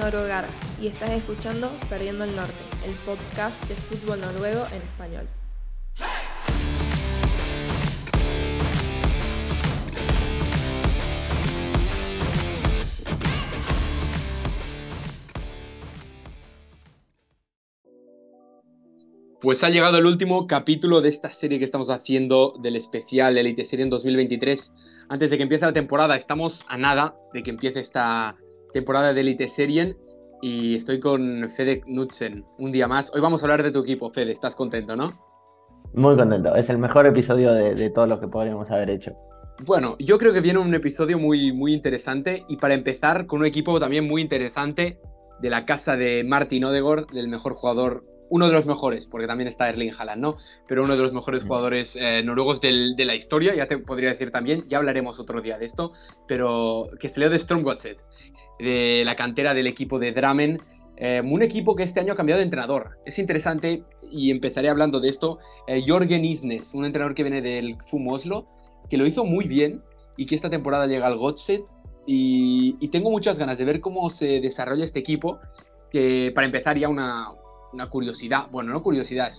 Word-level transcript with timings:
Norogar 0.00 0.46
y 0.80 0.86
estás 0.86 1.10
escuchando 1.10 1.70
Perdiendo 1.90 2.24
el 2.24 2.34
Norte, 2.34 2.54
el 2.86 2.94
podcast 3.04 3.62
de 3.68 3.74
fútbol 3.74 4.18
noruego 4.22 4.64
en 4.72 4.80
español. 4.80 5.28
Pues 19.42 19.64
ha 19.64 19.68
llegado 19.68 19.98
el 19.98 20.06
último 20.06 20.46
capítulo 20.46 21.02
de 21.02 21.10
esta 21.10 21.30
serie 21.30 21.58
que 21.58 21.64
estamos 21.66 21.90
haciendo 21.90 22.54
del 22.62 22.76
especial 22.76 23.36
Elite 23.36 23.66
Serie 23.66 23.84
en 23.84 23.90
2023. 23.90 24.72
Antes 25.10 25.30
de 25.30 25.36
que 25.36 25.42
empiece 25.42 25.66
la 25.66 25.74
temporada, 25.74 26.16
estamos 26.16 26.64
a 26.68 26.78
nada 26.78 27.14
de 27.34 27.42
que 27.42 27.50
empiece 27.50 27.80
esta 27.80 28.36
temporada 28.72 29.12
de 29.12 29.20
Elite 29.20 29.48
Serien 29.48 29.96
y 30.42 30.76
estoy 30.76 31.00
con 31.00 31.48
Fede 31.50 31.80
Knudsen 31.82 32.44
un 32.58 32.72
día 32.72 32.88
más. 32.88 33.12
Hoy 33.14 33.20
vamos 33.20 33.42
a 33.42 33.46
hablar 33.46 33.62
de 33.62 33.72
tu 33.72 33.80
equipo, 33.80 34.10
Fede. 34.10 34.32
¿Estás 34.32 34.54
contento, 34.54 34.96
no? 34.96 35.06
Muy 35.92 36.16
contento. 36.16 36.54
Es 36.54 36.70
el 36.70 36.78
mejor 36.78 37.06
episodio 37.06 37.52
de, 37.52 37.74
de 37.74 37.90
todo 37.90 38.06
lo 38.06 38.20
que 38.20 38.28
podríamos 38.28 38.70
haber 38.70 38.90
hecho. 38.90 39.12
Bueno, 39.64 39.96
yo 39.98 40.18
creo 40.18 40.32
que 40.32 40.40
viene 40.40 40.58
un 40.58 40.74
episodio 40.74 41.18
muy, 41.18 41.52
muy 41.52 41.74
interesante 41.74 42.44
y 42.48 42.56
para 42.56 42.74
empezar 42.74 43.26
con 43.26 43.40
un 43.40 43.46
equipo 43.46 43.78
también 43.78 44.06
muy 44.06 44.22
interesante 44.22 44.98
de 45.40 45.50
la 45.50 45.66
casa 45.66 45.96
de 45.96 46.24
Martin 46.24 46.64
Odegaard, 46.64 47.06
del 47.08 47.28
mejor 47.28 47.54
jugador 47.54 48.04
uno 48.30 48.46
de 48.46 48.52
los 48.52 48.64
mejores, 48.64 49.06
porque 49.06 49.26
también 49.26 49.48
está 49.48 49.68
Erling 49.68 49.92
Haaland, 49.92 50.22
¿no? 50.22 50.36
Pero 50.68 50.84
uno 50.84 50.96
de 50.96 51.02
los 51.02 51.12
mejores 51.12 51.42
jugadores 51.42 51.96
eh, 51.96 52.22
noruegos 52.22 52.60
de 52.60 53.04
la 53.04 53.14
historia, 53.16 53.54
ya 53.54 53.66
te 53.66 53.76
podría 53.78 54.10
decir 54.10 54.30
también, 54.30 54.64
ya 54.68 54.78
hablaremos 54.78 55.18
otro 55.18 55.40
día 55.42 55.58
de 55.58 55.66
esto, 55.66 55.92
pero 56.28 56.86
que 57.00 57.08
se 57.08 57.18
leo 57.18 57.28
de 57.28 57.38
Stromgotset, 57.40 57.98
de 58.60 59.02
la 59.04 59.16
cantera 59.16 59.54
del 59.54 59.66
equipo 59.66 59.98
de 59.98 60.12
Dramen, 60.12 60.58
eh, 61.02 61.22
un 61.24 61.42
equipo 61.42 61.74
que 61.74 61.82
este 61.82 61.98
año 61.98 62.12
ha 62.12 62.16
cambiado 62.16 62.40
de 62.40 62.44
entrenador. 62.44 62.98
Es 63.06 63.18
interesante, 63.18 63.84
y 64.12 64.30
empezaré 64.30 64.68
hablando 64.68 65.00
de 65.00 65.08
esto, 65.08 65.38
eh, 65.66 65.82
Jorgen 65.86 66.24
Isnes, 66.26 66.74
un 66.74 66.84
entrenador 66.84 67.14
que 67.14 67.22
viene 67.22 67.40
del 67.40 67.76
FUM 67.86 68.08
Oslo, 68.08 68.46
que 68.90 68.98
lo 68.98 69.06
hizo 69.06 69.24
muy 69.24 69.48
bien 69.48 69.82
y 70.18 70.26
que 70.26 70.34
esta 70.34 70.50
temporada 70.50 70.86
llega 70.86 71.06
al 71.06 71.16
Gotset. 71.16 71.62
Y, 72.06 72.88
tengo 72.88 73.10
muchas 73.10 73.38
ganas 73.38 73.56
de 73.56 73.64
ver 73.64 73.80
cómo 73.80 74.10
se 74.10 74.40
desarrolla 74.40 74.84
este 74.84 74.98
equipo, 74.98 75.38
que 75.90 76.32
para 76.34 76.46
empezar 76.46 76.76
ya 76.76 76.88
una, 76.88 77.28
una 77.72 77.88
curiosidad, 77.88 78.48
bueno, 78.50 78.72
no 78.72 78.82
curiosidad, 78.82 79.30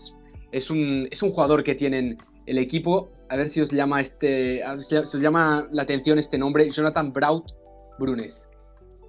es, 0.52 0.70
un, 0.72 1.08
es 1.12 1.22
un 1.22 1.32
jugador 1.32 1.64
que 1.64 1.76
tienen 1.76 2.18
el 2.46 2.58
equipo, 2.58 3.12
a 3.30 3.36
ver 3.36 3.50
si 3.50 3.62
os 3.62 3.72
llama 3.72 4.02
este, 4.02 4.62
si 4.86 4.96
os 4.96 5.22
llama 5.22 5.68
la 5.72 5.84
atención 5.84 6.18
este 6.18 6.38
nombre, 6.38 6.70
Jonathan 6.70 7.14
Braut 7.14 7.52
Brunes. 8.00 8.48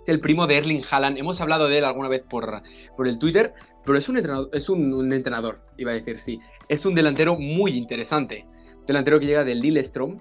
Es 0.03 0.09
el 0.09 0.21
primo 0.21 0.47
de 0.47 0.59
Erling 0.59 0.83
Haaland. 0.91 1.17
Hemos 1.17 1.41
hablado 1.41 1.69
de 1.69 1.79
él 1.79 1.85
alguna 1.85 2.09
vez 2.09 2.23
por, 2.29 2.63
por 2.97 3.07
el 3.07 3.19
Twitter, 3.19 3.55
pero 3.85 3.97
es 3.97 4.09
un 4.09 4.17
entrenador, 4.17 4.51
es 4.53 4.69
un, 4.69 5.13
entrenador, 5.13 5.61
iba 5.79 5.93
a 5.93 5.95
decir, 5.95 6.19
sí. 6.19 6.41
Es 6.69 6.85
un 6.85 6.95
delantero 6.95 7.37
muy 7.37 7.77
interesante. 7.77 8.47
Delantero 8.87 9.21
que 9.21 9.27
llega 9.27 9.45
del 9.45 9.61
Lillestrøm 9.61 10.17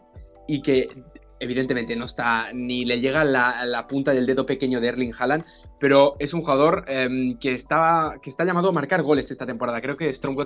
y 0.47 0.61
que 0.61 0.87
evidentemente 1.39 1.95
no 1.95 2.05
está 2.05 2.53
ni 2.53 2.85
le 2.85 2.99
llega 2.99 3.23
la, 3.23 3.87
punta 3.89 4.13
del 4.13 4.27
dedo 4.27 4.45
pequeño 4.45 4.79
de 4.79 4.87
Erling 4.87 5.13
Haaland, 5.17 5.43
pero 5.79 6.15
es 6.19 6.35
un 6.35 6.41
jugador 6.41 6.85
em, 6.87 7.39
que, 7.39 7.53
está, 7.53 8.19
que 8.21 8.29
está 8.29 8.45
llamado 8.45 8.69
a 8.69 8.71
marcar 8.71 9.01
goles 9.01 9.31
esta 9.31 9.47
temporada. 9.47 9.81
Creo 9.81 9.97
que 9.97 10.13
Strong 10.13 10.37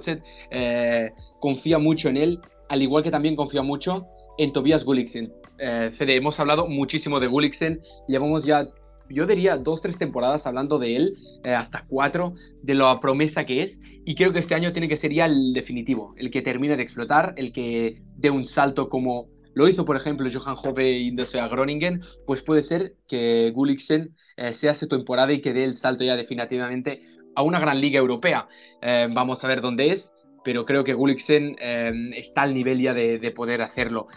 eh, 0.52 1.12
confía 1.42 1.78
mucho 1.78 2.08
en 2.08 2.16
él, 2.16 2.40
al 2.70 2.82
igual 2.82 3.04
que 3.04 3.12
también 3.12 3.36
confía 3.36 3.62
mucho 3.62 4.08
en 4.38 4.54
Tobias 4.54 4.86
Gulliksen. 4.86 5.34
Eh, 5.58 5.92
hemos 6.00 6.40
hablado 6.40 6.68
muchísimo 6.68 7.20
de 7.20 7.28
Gulliksen, 7.28 7.82
llevamos 8.08 8.46
ya, 8.46 8.68
yo 9.10 9.26
diría, 9.26 9.58
dos, 9.58 9.82
tres 9.82 9.98
temporadas 9.98 10.46
hablando 10.48 10.80
de 10.80 10.96
él, 10.96 11.18
eh, 11.44 11.52
hasta 11.52 11.86
cuatro, 11.88 12.36
de 12.64 12.76
la 12.76 13.00
promesa 13.00 13.46
que 13.46 13.64
es, 13.64 13.82
y 14.06 14.16
creo 14.16 14.34
que 14.34 14.40
este 14.40 14.56
año 14.56 14.72
tiene 14.72 14.88
que 14.88 14.98
ser 14.98 15.14
ya 15.14 15.26
el 15.26 15.54
definitivo, 15.54 16.14
el 16.18 16.32
que 16.32 16.42
termine 16.42 16.78
de 16.78 16.84
explotar, 16.84 17.34
el 17.38 17.52
que 17.52 18.02
dé 18.18 18.30
un 18.30 18.46
salto 18.46 18.90
como 18.90 19.30
lo 19.56 19.70
hizo, 19.70 19.86
por 19.86 19.96
ejemplo, 19.96 20.30
Johan 20.32 20.58
Hove 20.62 21.00
y 21.00 21.16
a 21.40 21.48
Groningen, 21.48 22.02
pues 22.28 22.44
puede 22.44 22.62
ser 22.62 22.96
que 23.08 23.52
Gulliksen 23.52 24.14
eh, 24.36 24.54
sea 24.54 24.76
su 24.76 24.88
temporada 24.88 25.32
y 25.32 25.40
que 25.40 25.54
dé 25.54 25.64
el 25.64 25.76
salto 25.76 26.04
ya 26.04 26.18
definitivamente 26.18 27.02
a 27.36 27.42
una 27.42 27.60
gran 27.60 27.80
liga 27.80 27.98
europea. 27.98 28.50
Eh, 28.82 29.08
vamos 29.10 29.42
a 29.44 29.48
ver 29.48 29.62
dónde 29.62 29.92
es, 29.92 30.12
pero 30.44 30.66
creo 30.66 30.84
que 30.84 30.94
Gulliksen 30.94 31.56
eh, 31.62 31.92
está 32.18 32.42
al 32.42 32.54
nivel 32.54 32.82
ya 32.82 32.94
de, 32.94 33.32
poder 33.32 33.62
hacerlo. 33.62 34.08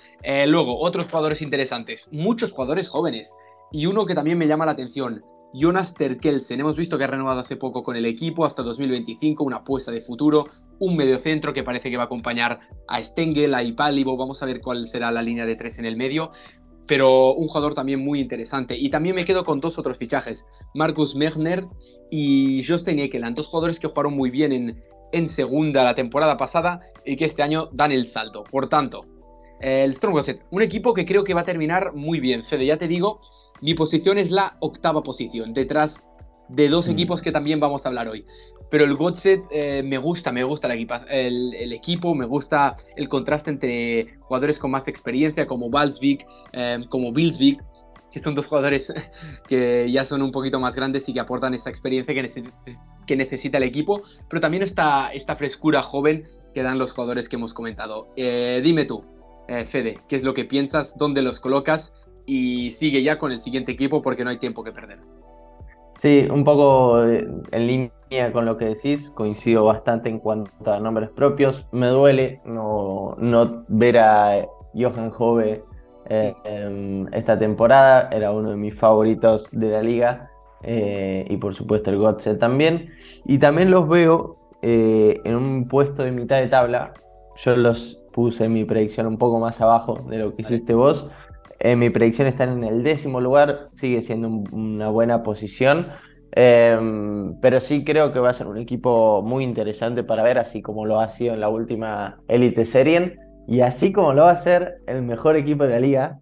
luego, 0.46 0.80
otros 0.80 1.06
jugadores 1.06 1.40
interesantes, 1.40 2.08
muchos 2.12 2.50
jugadores 2.50 2.88
jóvenes, 2.88 3.36
y 3.72 3.86
uno 3.86 4.06
que 4.06 4.14
también 4.14 4.38
me 4.38 4.46
llama 4.46 4.66
la 4.66 4.72
atención, 4.72 5.22
Jonas 5.52 5.94
Terkelsen. 5.94 6.60
Hemos 6.60 6.76
visto 6.76 6.98
que 6.98 7.04
ha 7.04 7.08
renovado 7.08 7.40
hace 7.40 7.56
poco 7.56 7.82
con 7.82 7.96
el 7.96 8.06
equipo 8.06 8.44
hasta 8.44 8.62
2025, 8.62 9.44
una 9.44 9.58
apuesta 9.58 9.90
de 9.90 10.00
futuro, 10.00 10.44
un 10.78 10.96
mediocentro 10.96 11.52
que 11.52 11.62
parece 11.62 11.90
que 11.90 11.96
va 11.96 12.04
a 12.04 12.06
acompañar 12.06 12.60
a 12.86 13.02
Stengel, 13.02 13.54
a 13.54 13.62
Ipalibo, 13.62 14.16
vamos 14.16 14.42
a 14.42 14.46
ver 14.46 14.60
cuál 14.60 14.86
será 14.86 15.10
la 15.10 15.22
línea 15.22 15.46
de 15.46 15.56
tres 15.56 15.78
en 15.78 15.86
el 15.86 15.96
medio, 15.96 16.30
pero 16.86 17.34
un 17.34 17.48
jugador 17.48 17.74
también 17.74 18.04
muy 18.04 18.20
interesante. 18.20 18.76
Y 18.76 18.90
también 18.90 19.14
me 19.14 19.24
quedo 19.24 19.44
con 19.44 19.60
dos 19.60 19.78
otros 19.78 19.98
fichajes, 19.98 20.46
Marcus 20.74 21.14
Mechner 21.14 21.66
y 22.10 22.62
Jostein 22.64 22.98
Ekeland, 23.00 23.36
dos 23.36 23.46
jugadores 23.46 23.80
que 23.80 23.88
jugaron 23.88 24.14
muy 24.14 24.30
bien 24.30 24.52
en, 24.52 24.80
en 25.12 25.28
segunda 25.28 25.84
la 25.84 25.94
temporada 25.94 26.36
pasada 26.36 26.80
y 27.04 27.16
que 27.16 27.24
este 27.24 27.42
año 27.42 27.68
dan 27.72 27.92
el 27.92 28.06
salto. 28.06 28.44
Por 28.44 28.68
tanto, 28.68 29.04
el 29.60 29.94
Strong 29.94 30.24
un 30.50 30.62
equipo 30.62 30.94
que 30.94 31.04
creo 31.04 31.24
que 31.24 31.34
va 31.34 31.40
a 31.40 31.44
terminar 31.44 31.92
muy 31.94 32.20
bien. 32.20 32.44
Fede, 32.44 32.66
ya 32.66 32.76
te 32.76 32.88
digo, 32.88 33.20
mi 33.60 33.74
posición 33.74 34.18
es 34.18 34.30
la 34.30 34.56
octava 34.60 35.02
posición, 35.02 35.52
detrás 35.52 36.04
de 36.48 36.68
dos 36.68 36.88
mm. 36.88 36.90
equipos 36.90 37.22
que 37.22 37.32
también 37.32 37.60
vamos 37.60 37.84
a 37.84 37.88
hablar 37.88 38.08
hoy. 38.08 38.24
Pero 38.70 38.84
el 38.84 38.94
Godset 38.94 39.44
eh, 39.50 39.82
me 39.82 39.96
gusta, 39.98 40.30
me 40.30 40.44
gusta 40.44 40.72
el, 40.74 41.72
equipo, 41.72 42.14
me 42.14 42.26
gusta 42.26 42.76
el 42.96 43.08
contraste 43.08 43.50
entre 43.50 44.18
jugadores 44.20 44.58
con 44.58 44.70
más 44.70 44.88
experiencia 44.88 45.46
como 45.46 45.70
Valsvik, 45.70 46.26
eh, 46.52 46.84
como 46.90 47.12
Bilsvik, 47.12 47.62
que 48.12 48.20
son 48.20 48.34
dos 48.34 48.46
jugadores 48.46 48.92
que 49.48 49.90
ya 49.90 50.04
son 50.04 50.20
un 50.22 50.32
poquito 50.32 50.60
más 50.60 50.76
grandes 50.76 51.08
y 51.08 51.14
que 51.14 51.20
aportan 51.20 51.54
esa 51.54 51.70
experiencia 51.70 52.14
que, 52.14 52.42
que 53.06 53.16
necesita 53.16 53.56
el 53.56 53.64
equipo, 53.64 54.02
pero 54.28 54.40
también 54.40 54.62
esta, 54.62 55.12
esta 55.12 55.36
frescura 55.36 55.82
joven 55.82 56.24
que 56.54 56.62
dan 56.62 56.78
los 56.78 56.92
jugadores 56.92 57.28
que 57.28 57.36
hemos 57.36 57.54
comentado. 57.54 58.08
Eh, 58.16 58.60
dime 58.62 58.84
tú, 58.84 59.04
Fede, 59.64 59.94
¿qué 60.08 60.16
es 60.16 60.24
lo 60.24 60.34
que 60.34 60.44
piensas? 60.44 60.94
¿Dónde 60.98 61.22
los 61.22 61.40
colocas? 61.40 61.94
Y 62.30 62.72
sigue 62.72 63.02
ya 63.02 63.18
con 63.18 63.32
el 63.32 63.40
siguiente 63.40 63.72
equipo 63.72 64.02
porque 64.02 64.22
no 64.22 64.28
hay 64.28 64.38
tiempo 64.38 64.62
que 64.62 64.70
perder. 64.70 64.98
Sí, 65.98 66.28
un 66.30 66.44
poco 66.44 67.02
eh, 67.04 67.26
en 67.50 67.66
línea 67.66 68.32
con 68.32 68.44
lo 68.44 68.58
que 68.58 68.66
decís, 68.66 69.10
coincido 69.10 69.64
bastante 69.64 70.10
en 70.10 70.18
cuanto 70.18 70.70
a 70.70 70.78
nombres 70.78 71.08
propios. 71.08 71.66
Me 71.72 71.86
duele 71.86 72.40
no, 72.44 73.16
no 73.18 73.64
ver 73.68 73.98
a 73.98 74.46
Johan 74.74 75.10
Jove 75.10 75.64
eh, 76.10 76.34
esta 77.12 77.38
temporada, 77.38 78.10
era 78.12 78.30
uno 78.30 78.50
de 78.50 78.56
mis 78.56 78.78
favoritos 78.78 79.48
de 79.50 79.70
la 79.70 79.82
liga 79.82 80.30
eh, 80.62 81.26
y 81.28 81.36
por 81.38 81.54
supuesto 81.54 81.90
el 81.90 81.96
Gotze 81.96 82.34
también. 82.34 82.90
Y 83.24 83.38
también 83.38 83.70
los 83.70 83.88
veo 83.88 84.36
en 84.60 85.34
un 85.34 85.66
puesto 85.66 86.04
de 86.04 86.12
mitad 86.12 86.36
de 86.40 86.48
tabla. 86.48 86.92
Yo 87.38 87.56
los 87.56 88.00
puse 88.12 88.44
en 88.44 88.52
mi 88.52 88.64
predicción 88.64 89.06
un 89.06 89.16
poco 89.16 89.38
más 89.38 89.60
abajo 89.60 89.94
de 90.08 90.18
lo 90.18 90.34
que 90.36 90.42
hiciste 90.42 90.74
vos. 90.74 91.10
En 91.60 91.78
mi 91.78 91.90
predicción 91.90 92.28
están 92.28 92.50
en 92.50 92.64
el 92.64 92.82
décimo 92.82 93.20
lugar, 93.20 93.64
sigue 93.68 94.02
siendo 94.02 94.28
una 94.52 94.90
buena 94.90 95.22
posición. 95.22 95.88
Em, 96.32 97.40
pero 97.40 97.58
sí 97.60 97.84
creo 97.84 98.12
que 98.12 98.20
va 98.20 98.30
a 98.30 98.32
ser 98.34 98.46
un 98.46 98.58
equipo 98.58 99.22
muy 99.22 99.44
interesante 99.44 100.04
para 100.04 100.22
ver, 100.22 100.38
así 100.38 100.60
como 100.62 100.84
lo 100.86 101.00
ha 101.00 101.08
sido 101.08 101.34
en 101.34 101.40
la 101.40 101.48
última 101.48 102.20
Elite 102.28 102.64
Serien 102.64 103.18
y 103.46 103.62
así 103.62 103.92
como 103.92 104.12
lo 104.12 104.24
va 104.24 104.32
a 104.32 104.36
ser 104.38 104.82
el 104.86 105.02
mejor 105.02 105.36
equipo 105.36 105.64
de 105.64 105.70
la 105.70 105.80
liga, 105.80 106.20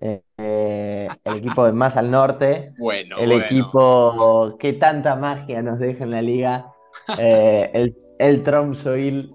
eh, 0.00 0.22
eh, 0.38 1.08
el 1.24 1.36
equipo 1.36 1.64
de 1.66 1.72
más 1.72 1.96
al 1.96 2.10
norte, 2.10 2.72
bueno, 2.78 3.16
el 3.18 3.32
equipo 3.32 4.56
que 4.58 4.72
tanta 4.72 5.16
magia 5.16 5.62
nos 5.62 5.78
deja 5.78 6.04
en 6.04 6.10
la 6.10 6.22
liga, 6.22 6.72
eh, 7.18 7.70
el, 7.74 7.96
el 8.18 8.42
Tromsoil, 8.42 9.34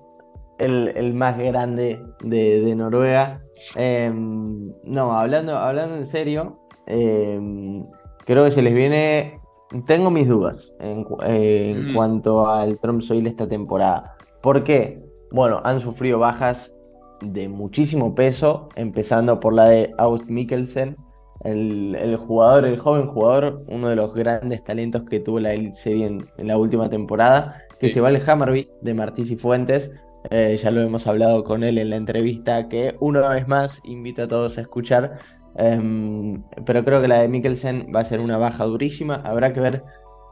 el, 0.60 0.90
el, 0.96 1.14
más 1.14 1.38
grande 1.38 2.02
de, 2.24 2.62
de 2.62 2.76
Noruega. 2.76 3.42
Em, 3.76 4.72
no, 4.84 5.12
hablando, 5.14 5.58
hablando 5.58 5.96
en 5.96 6.06
serio, 6.06 6.60
em, 6.86 7.86
creo 8.26 8.46
que 8.46 8.52
se 8.52 8.62
les 8.62 8.74
viene. 8.74 9.40
Tengo 9.86 10.10
mis 10.10 10.28
dudas 10.28 10.76
en, 10.80 11.02
mm. 11.02 11.94
cuanto 11.94 12.48
al 12.50 12.80
Trump 12.80 13.02
Soil 13.02 13.28
esta 13.28 13.48
temporada. 13.48 14.16
¿Por 14.42 14.64
qué? 14.64 15.04
Bueno, 15.32 15.62
han 15.64 15.80
sufrido 15.80 16.18
bajas 16.20 16.76
de 17.22 17.50
muchísimo 17.50 18.16
peso, 18.16 18.70
empezando 18.76 19.40
por 19.40 19.54
la 19.54 19.70
de 19.70 19.94
Aust 19.98 20.28
Mikkelsen, 20.28 20.98
el, 21.44 22.18
jugador, 22.18 22.66
el 22.66 22.80
joven 22.80 23.08
jugador, 23.08 23.64
uno 23.68 23.90
de 23.90 23.96
los 23.96 24.14
grandes 24.14 24.64
talentos 24.64 25.04
que 25.10 25.20
tuvo 25.20 25.40
la 25.40 25.52
serie 25.74 26.06
en, 26.06 26.48
la 26.48 26.58
última 26.58 26.90
temporada, 26.90 27.60
que 27.80 27.90
se 27.90 28.02
va 28.02 28.10
al 28.10 28.22
Hammerby 28.28 28.70
de 28.82 28.94
Martí 28.94 29.24
y 29.30 29.36
Fuentes, 29.36 29.92
eh, 30.30 30.58
ya 30.62 30.72
lo 30.72 30.82
hemos 30.82 31.08
hablado 31.08 31.44
con 31.44 31.64
él 31.64 31.78
en 31.78 31.90
la 31.90 31.96
entrevista, 31.96 32.68
que 32.68 32.96
una 33.00 33.28
vez 33.30 33.48
más 33.48 33.82
invita 33.84 34.24
a 34.24 34.28
todos 34.28 34.58
a 34.58 34.62
escuchar. 34.62 35.20
Em, 35.56 36.44
pero 36.66 36.84
creo 36.86 37.02
que 37.02 37.08
la 37.08 37.22
de 37.22 37.28
Mikkelsen 37.28 37.88
va 37.94 38.02
a 38.02 38.06
ser 38.06 38.22
una 38.22 38.38
baja 38.38 38.66
durísima. 38.66 39.16
Habrá 39.26 39.54
que 39.54 39.62
ver 39.62 39.84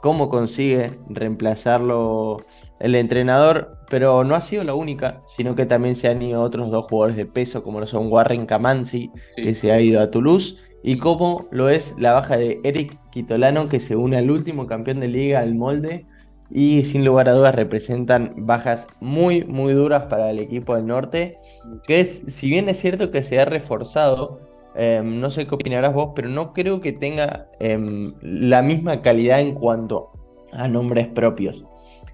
cómo 0.02 0.30
consigue 0.30 0.92
reemplazarlo 1.10 2.38
el 2.80 2.96
entrenador, 2.96 3.80
pero 3.90 4.24
no 4.24 4.36
ha 4.36 4.42
sido 4.42 4.64
la 4.64 4.76
única, 4.76 5.22
sino 5.36 5.56
que 5.56 5.66
también 5.66 5.96
se 5.96 6.08
han 6.08 6.22
ido 6.22 6.42
otros 6.42 6.70
dos 6.70 6.86
jugadores 6.86 7.18
de 7.18 7.26
peso, 7.26 7.64
como 7.64 7.80
lo 7.80 7.88
son 7.88 8.12
Warren 8.12 8.46
Camansi, 8.46 9.12
que 9.36 9.56
se 9.56 9.72
ha 9.72 9.82
ido 9.82 10.02
a 10.02 10.12
Toulouse, 10.12 10.58
y 10.84 10.98
como 10.98 11.48
lo 11.52 11.70
es 11.70 11.96
la 11.98 12.14
baja 12.14 12.38
de 12.38 12.60
Eric 12.64 12.98
Quitolano, 13.12 13.68
que 13.68 13.80
se 13.80 13.96
une 13.96 14.18
al 14.18 14.30
último 14.30 14.68
campeón 14.68 15.00
de 15.00 15.08
liga, 15.08 15.40
al 15.40 15.56
molde, 15.56 16.06
y 16.50 16.84
sin 16.86 17.04
lugar 17.06 17.30
a 17.30 17.34
dudas 17.34 17.56
representan 17.56 18.34
bajas 18.38 18.88
muy, 19.00 19.44
muy 19.44 19.74
duras 19.74 20.04
para 20.04 20.30
el 20.32 20.40
equipo 20.40 20.76
del 20.76 20.88
norte, 20.88 21.38
que 21.86 22.00
es, 22.00 22.24
si 22.28 22.50
bien 22.50 22.70
es 22.70 22.80
cierto 22.80 23.12
que 23.12 23.24
se 23.24 23.40
ha 23.40 23.46
reforzado, 23.46 24.40
em, 24.76 25.20
no 25.20 25.30
sé 25.32 25.48
qué 25.48 25.56
opinarás 25.56 25.94
vos, 25.94 26.12
pero 26.16 26.30
no 26.30 26.54
creo 26.54 26.82
que 26.82 26.94
tenga 26.94 27.48
em, 27.60 28.14
la 28.22 28.62
misma 28.62 29.02
calidad 29.02 29.40
en 29.40 29.56
cuanto 29.56 30.12
a 30.54 30.68
nombres 30.68 31.08
propios. 31.08 31.66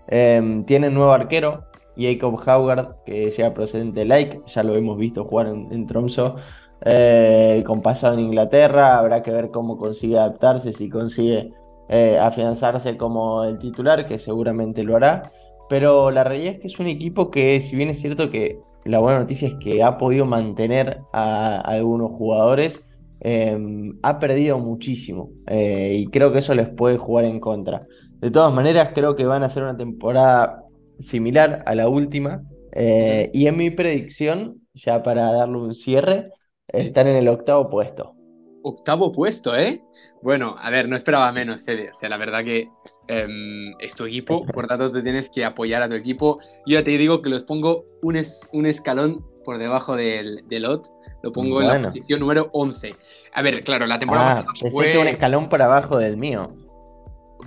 Em, 0.08 0.66
tiene 0.66 0.90
nuevo 0.90 1.12
arquero, 1.12 1.66
Jacob 1.96 2.42
Haugard, 2.46 3.04
que 3.06 3.30
llega 3.30 3.54
procedente 3.54 4.00
de 4.02 4.06
Like, 4.06 4.42
ya 4.48 4.64
lo 4.64 4.76
hemos 4.76 4.98
visto 4.98 5.26
jugar 5.26 5.48
en, 5.48 5.88
Tromso, 5.88 6.38
eh, 6.86 7.64
con 7.66 7.82
pasado 7.82 8.16
en 8.16 8.22
Inglaterra, 8.22 8.98
habrá 8.98 9.22
que 9.22 9.32
ver 9.32 9.52
cómo 9.52 9.78
consigue 9.78 10.18
adaptarse, 10.18 10.74
si 10.74 10.90
consigue 10.90 11.54
eh, 11.90 12.18
afianzarse 12.20 12.98
como 12.98 13.44
el 13.44 13.58
titular, 13.58 14.06
que 14.08 14.20
seguramente 14.20 14.84
lo 14.84 14.96
hará. 14.96 15.22
Pero 15.70 16.12
la 16.12 16.24
realidad 16.24 16.56
es 16.56 16.60
que 16.60 16.68
es 16.68 16.80
un 16.80 16.88
equipo 16.88 17.32
que, 17.32 17.60
si 17.62 17.76
bien 17.76 17.90
es 17.90 18.00
cierto 18.00 18.30
que 18.30 18.60
la 18.86 19.00
buena 19.00 19.20
noticia 19.20 19.48
es 19.48 19.56
que 19.56 19.82
ha 19.82 19.98
podido 19.98 20.26
mantener 20.26 21.00
a, 21.14 21.62
algunos 21.62 22.12
jugadores, 22.12 22.86
em, 23.22 23.98
ha 24.04 24.20
perdido 24.20 24.60
muchísimo. 24.60 25.30
Eh, 25.48 25.96
y 26.00 26.08
creo 26.08 26.32
que 26.32 26.40
eso 26.40 26.54
les 26.54 26.70
puede 26.70 26.98
jugar 26.98 27.26
en 27.26 27.40
contra. 27.40 27.88
De 28.20 28.32
todas 28.32 28.54
maneras, 28.54 28.92
creo 28.94 29.16
que 29.16 29.26
van 29.26 29.44
a 29.44 29.50
ser 29.50 29.64
una 29.64 29.78
temporada 29.78 30.64
similar 31.00 31.64
a 31.66 31.76
la 31.76 31.88
última. 31.90 32.44
Eh, 32.74 33.30
y 33.34 33.48
en 33.48 33.58
mi 33.58 33.70
predicción, 33.70 34.62
ya 34.74 35.04
para 35.04 35.32
darle 35.32 35.58
un 35.58 35.76
cierre, 35.76 36.32
están 36.68 37.08
en 37.08 37.18
el 37.18 37.28
octavo 37.28 37.70
puesto. 37.70 38.16
Octavo 38.64 39.12
puesto, 39.12 39.56
¿eh? 39.56 39.82
Bueno, 40.24 40.56
a 40.58 40.70
ver, 40.70 40.88
no 40.88 40.96
esperaba 40.96 41.30
menos, 41.34 41.66
Fede. 41.66 41.92
O 41.92 41.96
sea, 41.96 42.08
la 42.08 42.16
verdad 42.16 42.46
que 42.46 42.70
em, 43.10 43.74
es 43.80 43.94
tu 43.94 44.06
equipo, 44.06 44.46
por 44.46 44.68
tanto 44.68 44.90
te 44.90 45.02
tienes 45.02 45.30
que 45.30 45.44
apoyar 45.44 45.84
a 45.84 45.90
tu 45.90 45.96
equipo. 45.96 46.40
Yo 46.66 46.80
ya 46.80 46.84
te 46.84 46.92
digo 46.92 47.22
que 47.22 47.30
los 47.30 47.44
pongo 47.44 47.84
un, 48.02 48.26
un 48.54 48.66
escalón 48.66 49.26
por 49.44 49.58
debajo 49.58 49.98
del, 49.98 50.48
del 50.48 50.66
OT. 50.66 50.88
Lo 51.24 51.34
pongo 51.34 51.62
en 51.62 51.68
la 51.68 51.82
posición 51.82 52.22
número 52.22 52.50
11. 52.54 52.96
A 53.34 53.42
ver, 53.42 53.62
claro, 53.66 53.86
la 53.86 54.00
temporada 54.00 54.46
ah, 54.48 54.70
fue... 54.72 54.98
un 54.98 55.08
escalón 55.08 55.50
por 55.50 55.62
abajo 55.62 55.98
del 55.98 56.16
mío. 56.16 56.56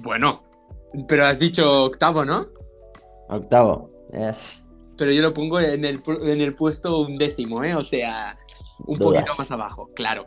Bueno, 0.03 0.43
pero 1.09 1.25
has 1.25 1.39
dicho 1.39 1.85
octavo, 1.85 2.27
¿no? 2.27 2.47
Octavo, 3.31 3.91
Pero 4.99 5.13
yo 5.13 5.23
lo 5.23 5.33
pongo 5.33 5.61
en 5.61 5.87
el, 5.87 6.03
en 6.07 6.41
el 6.43 6.55
puesto 6.55 7.01
un 7.01 7.17
décimo, 7.17 7.65
¿eh? 7.65 7.75
O 7.75 7.85
sea, 7.85 8.39
un 8.81 8.99
poquito 8.99 9.33
más 9.39 9.51
abajo, 9.51 9.89
claro. 9.95 10.27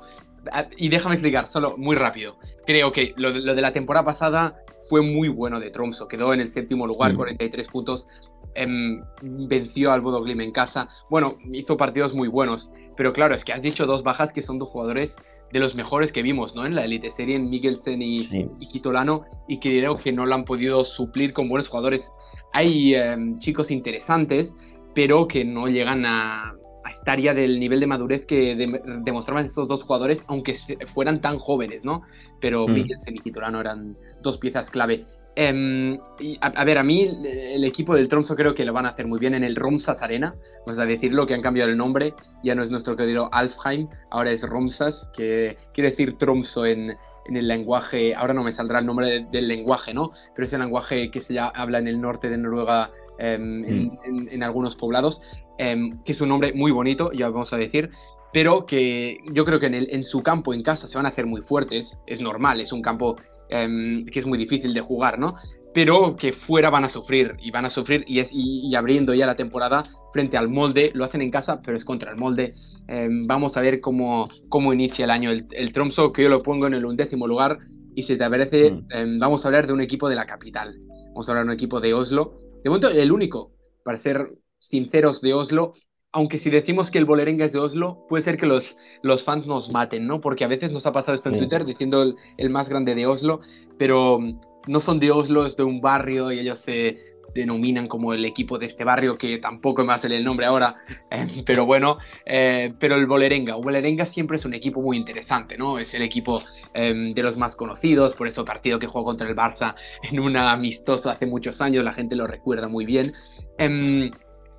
Ah, 0.52 0.68
y 0.78 0.90
déjame 0.90 1.16
explicar, 1.16 1.50
solo 1.50 1.78
muy 1.78 1.96
rápido. 1.96 2.38
Creo 2.66 2.92
que 2.92 3.14
lo, 3.18 3.32
de 3.32 3.62
la 3.62 3.74
temporada 3.74 4.06
pasada 4.06 4.64
fue 4.90 5.02
muy 5.02 5.28
bueno 5.28 5.60
de 5.60 5.72
Tromso. 5.72 6.08
Quedó 6.08 6.34
en 6.34 6.40
el 6.40 6.48
séptimo 6.48 6.88
lugar, 6.88 7.16
43 7.16 7.68
mm. 7.68 7.72
puntos. 7.72 8.08
Em, 8.56 9.02
venció 9.22 9.92
al 9.92 10.02
Bodo 10.02 10.26
en 10.28 10.52
casa. 10.52 10.90
Bueno, 11.10 11.38
hizo 11.52 11.78
partidos 11.78 12.14
muy 12.14 12.28
buenos. 12.28 12.70
Pero 12.98 13.14
claro, 13.14 13.36
es 13.36 13.46
que 13.46 13.54
has 13.54 13.62
dicho 13.62 13.86
dos 13.86 14.04
bajas 14.04 14.34
que 14.34 14.42
son 14.42 14.60
dos 14.60 14.70
jugadores 14.70 15.16
de 15.52 15.60
los 15.60 15.74
mejores 15.74 16.12
que 16.12 16.22
vimos, 16.22 16.56
¿no? 16.56 16.66
En 16.66 16.76
la 16.76 16.86
Elite 16.86 17.12
Serie, 17.12 17.36
en 17.36 17.50
Miguelsen 17.50 18.02
y, 18.02 18.28
y 18.60 18.68
Quitolano. 18.68 19.24
Y 19.48 19.60
creo 19.60 19.98
que 19.98 20.12
no 20.12 20.26
lo 20.26 20.36
han 20.36 20.46
podido 20.46 20.84
suplir 20.84 21.34
con 21.34 21.50
buenos 21.50 21.70
jugadores. 21.70 22.12
Hay 22.54 22.96
em, 22.96 23.38
chicos 23.40 23.72
interesantes, 23.72 24.56
pero 24.94 25.28
que 25.28 25.46
no 25.46 25.68
llegan 25.68 26.06
a, 26.06 26.54
estaría 26.90 27.34
del 27.34 27.60
nivel 27.60 27.80
de 27.80 27.88
madurez 27.88 28.26
que 28.26 28.56
demostraban 29.04 29.46
estos 29.46 29.68
dos 29.68 29.84
jugadores, 29.84 30.24
aunque 30.28 30.56
fueran 30.94 31.22
tan 31.22 31.40
jóvenes, 31.40 31.84
¿no? 31.86 32.04
Pero 32.40 32.68
mm. 32.68 32.74
Miguel 32.74 32.98
y 33.08 33.20
Quitolano 33.20 33.60
eran 33.60 33.98
dos 34.22 34.38
piezas 34.38 34.70
clave. 34.70 35.06
Em, 35.36 35.98
a, 36.42 36.64
ver, 36.66 36.78
a 36.78 36.84
mí 36.84 37.04
el 37.04 37.64
equipo 37.64 37.96
del 37.96 38.10
Tromso 38.10 38.36
creo 38.36 38.54
que 38.54 38.66
lo 38.66 38.74
van 38.74 38.86
a 38.86 38.90
hacer 38.90 39.08
muy 39.08 39.20
bien 39.20 39.36
en 39.36 39.44
el 39.44 39.56
Romsas 39.56 40.02
Arena, 40.02 40.36
vamos 40.66 40.80
a 40.80 40.86
decirlo, 40.86 41.26
que 41.26 41.34
han 41.34 41.42
cambiado 41.42 41.70
el 41.70 41.78
nombre, 41.78 42.14
ya 42.44 42.56
no 42.56 42.64
es 42.64 42.72
nuestro 42.72 42.98
querido 42.98 43.30
Alfheim, 43.32 43.88
ahora 44.12 44.32
es 44.32 44.44
Romsas, 44.44 45.10
que 45.16 45.56
quiere 45.74 45.92
decir 45.92 46.18
Tromso 46.18 46.66
en, 46.66 46.98
en 47.30 47.38
el 47.38 47.48
lenguaje, 47.48 48.16
ahora 48.16 48.34
no 48.34 48.44
me 48.44 48.52
saldrá 48.52 48.80
el 48.80 48.86
nombre 48.86 49.28
del 49.32 49.48
lenguaje, 49.48 49.94
¿no? 49.94 50.12
Pero 50.36 50.46
es 50.46 50.54
el 50.54 50.60
lenguaje 50.60 51.12
que 51.12 51.22
se 51.22 51.40
habla 51.40 51.78
en 51.78 51.88
el 51.88 52.02
norte 52.02 52.30
de 52.30 52.38
Noruega 52.38 52.92
em, 53.20 53.86
mm. 53.86 54.28
en, 54.32 54.44
algunos 54.44 54.76
poblados. 54.76 55.22
Em, 55.58 56.02
que 56.04 56.14
es 56.14 56.22
un 56.22 56.30
nombre 56.30 56.54
muy 56.54 56.72
bonito, 56.72 57.12
ya 57.12 57.30
vamos 57.30 57.52
a 57.52 57.58
decir, 57.58 57.92
pero 58.32 58.66
que 58.66 59.18
yo 59.34 59.46
creo 59.46 59.60
que 59.60 59.66
en, 59.66 59.74
el, 59.74 59.88
en 59.92 60.04
su 60.04 60.22
campo, 60.22 60.54
en 60.54 60.64
casa, 60.64 60.88
se 60.88 60.98
van 60.98 61.06
a 61.06 61.10
hacer 61.10 61.26
muy 61.26 61.42
fuertes, 61.42 61.98
es 62.06 62.22
normal, 62.22 62.62
es 62.62 62.72
un 62.72 62.82
campo 62.82 63.16
em, 63.50 64.06
que 64.06 64.20
es 64.20 64.26
muy 64.26 64.38
difícil 64.38 64.74
de 64.74 64.82
jugar, 64.82 65.20
¿no? 65.20 65.36
Pero 65.74 66.16
que 66.16 66.34
fuera 66.34 66.70
van 66.70 66.86
a 66.86 66.90
sufrir, 66.90 67.36
y 67.40 67.52
van 67.52 67.66
a 67.66 67.70
sufrir, 67.70 68.04
y, 68.08 68.20
es, 68.20 68.32
y, 68.34 68.74
abriendo 68.76 69.14
ya 69.14 69.26
la 69.26 69.36
temporada 69.36 69.84
frente 70.14 70.38
al 70.38 70.50
molde, 70.50 70.92
lo 70.94 71.06
hacen 71.06 71.22
en 71.22 71.30
casa, 71.30 71.62
pero 71.62 71.78
es 71.78 71.86
contra 71.86 72.12
el 72.12 72.18
molde. 72.18 72.54
Em, 72.88 73.28
vamos 73.28 73.58
a 73.58 73.62
ver 73.62 73.82
cómo, 73.82 74.30
cómo 74.50 74.74
inicia 74.74 75.06
el 75.06 75.12
año 75.12 75.30
el, 75.30 75.46
el, 75.52 75.72
Tromso, 75.74 76.12
que 76.12 76.24
yo 76.24 76.30
lo 76.30 76.42
pongo 76.42 76.68
en 76.68 76.74
el 76.74 76.86
undécimo 76.86 77.28
lugar, 77.28 77.60
y 77.96 78.04
si 78.04 78.18
te 78.18 78.30
parece, 78.30 78.72
mm. 78.72 79.20
vamos 79.20 79.44
a 79.44 79.48
hablar 79.50 79.68
de 79.68 79.74
un 79.74 79.82
equipo 79.82 80.10
de 80.10 80.16
la 80.16 80.26
capital, 80.26 80.80
vamos 81.08 81.28
a 81.28 81.32
hablar 81.32 81.46
de 81.46 81.52
un 81.52 81.56
equipo 81.56 81.82
de 81.82 81.94
Oslo, 81.94 82.38
de 82.64 82.70
momento 82.70 82.90
el 82.90 83.12
único, 83.12 83.52
para 83.84 83.98
ser 83.98 84.32
sinceros 84.60 85.22
de 85.22 85.34
Oslo, 85.34 85.74
aunque 86.12 86.38
si 86.38 86.50
decimos 86.50 86.90
que 86.90 86.98
el 86.98 87.06
Bolerenga 87.06 87.46
es 87.46 87.54
de 87.54 87.60
Oslo, 87.60 88.06
puede 88.10 88.24
ser 88.24 88.38
que 88.38 88.48
los, 88.48 88.76
los 89.04 89.24
fans 89.24 89.46
nos 89.46 89.72
maten, 89.72 90.08
¿no? 90.08 90.22
Porque 90.22 90.44
a 90.44 90.48
veces 90.48 90.72
nos 90.72 90.86
ha 90.86 90.92
pasado 90.92 91.16
esto 91.16 91.30
en 91.30 91.38
Twitter 91.38 91.66
diciendo 91.66 92.16
el, 92.38 92.50
más 92.50 92.68
grande 92.68 92.96
de 92.96 93.06
Oslo, 93.06 93.42
pero 93.78 94.20
mm, 94.20 94.40
no 94.68 94.80
son 94.80 95.00
de 95.00 95.12
Oslo, 95.12 95.46
es 95.46 95.56
de 95.56 95.64
un 95.64 95.82
barrio 95.82 96.32
y 96.32 96.40
ellos 96.40 96.60
se 96.60 96.98
denominan 97.34 97.88
como 97.88 98.14
el 98.14 98.26
equipo 98.26 98.58
de 98.58 98.66
este 98.66 98.84
barrio, 98.84 99.16
que 99.16 99.38
tampoco 99.38 99.84
me 99.84 99.94
hace 99.94 100.08
el 100.08 100.24
nombre 100.24 100.46
ahora, 100.46 100.76
eh, 101.12 101.44
pero 101.46 101.66
bueno, 101.66 101.98
eh, 102.26 102.74
pero 102.80 102.96
el 102.96 103.06
Bolerenga. 103.06 103.56
Bolerenga 103.56 104.06
siempre 104.06 104.38
es 104.38 104.46
un 104.46 104.54
equipo 104.54 104.82
muy 104.82 104.98
interesante, 104.98 105.58
¿no? 105.58 105.80
Es 105.80 105.94
el 105.94 106.02
equipo 106.02 106.42
em, 106.74 107.14
de 107.14 107.24
los 107.24 107.38
más 107.38 107.56
conocidos, 107.56 108.16
por 108.16 108.28
eso 108.28 108.46
partido 108.46 108.80
que 108.80 108.88
jugó 108.88 109.04
contra 109.04 109.28
el 109.28 109.36
Barça 109.36 109.76
en 110.04 110.20
una 110.20 110.52
amistosa 110.52 111.12
hace 111.12 111.26
muchos 111.26 111.62
años, 111.62 111.84
la 111.84 111.94
gente 111.94 112.16
lo 112.16 112.28
recuerda 112.28 112.68
muy 112.68 112.86
bien. 112.86 113.14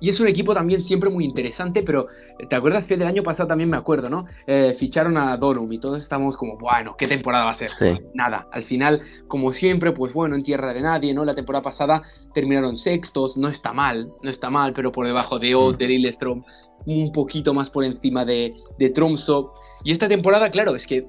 Y 0.01 0.09
es 0.09 0.19
un 0.19 0.27
equipo 0.27 0.55
también 0.55 0.81
siempre 0.81 1.11
muy 1.11 1.23
interesante, 1.23 1.83
pero 1.83 2.07
eh, 2.39 2.47
¿te 2.49 2.55
acuerdas 2.55 2.87
que 2.87 2.97
del 2.97 3.07
año 3.07 3.21
pasado 3.21 3.47
también 3.47 3.69
me 3.69 3.77
acuerdo, 3.77 4.09
¿no? 4.09 4.25
Eh, 4.47 4.73
ficharon 4.75 5.15
a 5.15 5.37
Donum 5.37 5.71
y 5.71 5.79
todos 5.79 5.99
estamos 5.99 6.35
como, 6.35 6.57
bueno, 6.57 6.95
¿qué 6.97 7.07
temporada 7.07 7.45
va 7.45 7.51
a 7.51 7.53
ser? 7.53 7.69
Nada, 8.15 8.47
al 8.51 8.63
final, 8.63 9.03
como 9.27 9.53
siempre, 9.53 9.91
pues 9.91 10.11
bueno, 10.11 10.35
en 10.35 10.41
tierra 10.41 10.73
de 10.73 10.81
nadie, 10.81 11.13
¿no? 11.13 11.23
La 11.23 11.35
temporada 11.35 11.61
pasada 11.61 12.01
terminaron 12.33 12.77
sextos, 12.77 13.37
no 13.37 13.47
está 13.47 13.73
mal, 13.73 14.11
no 14.23 14.31
está 14.31 14.49
mal, 14.49 14.73
pero 14.73 14.91
por 14.91 15.05
debajo 15.05 15.37
de 15.37 15.55
mm. 15.55 15.77
de 15.77 15.87
Lillestrom, 15.87 16.43
un 16.87 17.11
poquito 17.11 17.53
más 17.53 17.69
por 17.69 17.83
encima 17.83 18.25
de, 18.25 18.55
de 18.79 18.89
Tromso. 18.89 19.53
Y 19.83 19.91
esta 19.91 20.07
temporada, 20.07 20.49
claro, 20.49 20.75
es 20.75 20.87
que 20.87 21.07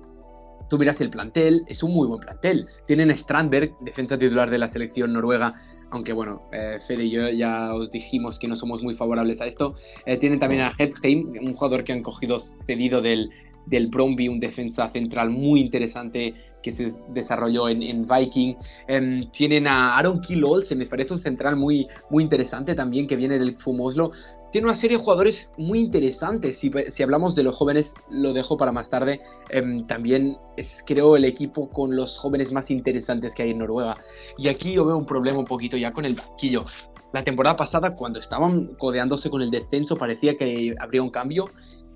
tú 0.69 0.79
miras 0.79 1.01
el 1.01 1.11
plantel, 1.11 1.65
es 1.67 1.83
un 1.83 1.93
muy 1.93 2.09
buen 2.09 2.21
plantel. 2.21 2.67
Tienen 2.87 3.11
a 3.11 3.17
Strandberg, 3.17 3.75
defensa 3.81 4.19
titular 4.19 4.51
de 4.51 4.59
la 4.59 4.69
selección 4.69 5.13
noruega, 5.13 5.55
aunque 5.93 6.15
bueno, 6.15 6.43
eh, 6.53 6.79
Fede 6.87 7.05
y 7.05 7.11
yo 7.11 7.29
ya 7.29 7.75
os 7.75 7.91
dijimos 7.91 8.39
que 8.39 8.49
no 8.49 8.57
somos 8.57 8.83
muy 8.83 8.95
favorables 8.95 9.43
a 9.43 9.47
esto. 9.47 9.75
Eh, 10.07 10.17
tienen 10.17 10.41
también 10.41 10.63
a 10.63 10.73
Hedheim, 10.77 11.35
un 11.41 11.53
jugador 11.53 11.85
que 11.85 11.93
han 11.93 12.03
cogido 12.03 12.41
cedido 12.67 13.03
del, 13.03 13.29
del 13.67 13.89
Bromby, 13.89 14.27
un 14.29 14.41
defensa 14.41 14.91
central 14.91 15.29
muy 15.29 15.61
interesante 15.61 16.35
que 16.63 16.71
se 16.71 16.91
desarrolló 17.09 17.69
en, 17.69 18.07
Viking. 18.07 18.55
Em, 18.89 19.31
tienen 19.33 19.67
a 19.67 19.99
Aaron 19.99 20.23
Kilol, 20.23 20.63
se 20.63 20.75
me 20.77 20.87
parece 20.87 21.13
un 21.13 21.19
central 21.19 21.57
muy, 21.57 21.87
muy 22.09 22.23
interesante 22.23 22.75
también 22.75 23.07
que 23.07 23.17
viene 23.17 23.39
del 23.39 23.59
Fumoslo 23.59 24.13
tiene 24.53 24.67
una 24.67 24.77
serie 24.77 24.99
de 24.99 25.03
jugadores 25.03 25.51
muy 25.57 25.81
interesantes. 25.81 26.59
Si, 26.59 26.71
si 26.89 27.03
hablamos 27.03 27.35
de 27.35 27.43
los 27.43 27.57
jóvenes, 27.57 27.95
lo 28.11 28.35
dejo 28.35 28.59
para 28.59 28.71
más 28.71 28.91
tarde. 28.91 29.23
Em, 29.49 29.87
también 29.87 30.37
es, 30.59 30.85
creo, 30.87 31.17
el 31.17 31.25
equipo 31.25 31.71
con 31.71 31.97
los 31.97 32.19
jóvenes 32.19 32.53
más 32.53 32.71
interesantes 32.71 33.35
que 33.35 33.45
hay 33.45 33.51
en 33.53 33.59
Noruega. 33.59 33.95
Y 34.37 34.49
aquí 34.49 34.75
yo 34.75 34.85
veo 34.85 34.99
un 34.99 35.07
problema 35.07 35.39
un 35.39 35.47
poquito 35.47 35.79
ya 35.79 35.93
con 35.93 36.05
el 36.05 36.15
banquillo. 36.15 36.67
La 37.15 37.25
temporada 37.25 37.57
pasada, 37.57 37.95
cuando 37.97 38.19
estaban 38.19 38.75
codeándose 38.77 39.31
con 39.31 39.41
el 39.41 39.51
descenso, 39.51 39.97
parecía 39.97 40.37
que 40.37 40.75
habría 40.79 41.03
un 41.03 41.11
cambio, 41.11 41.47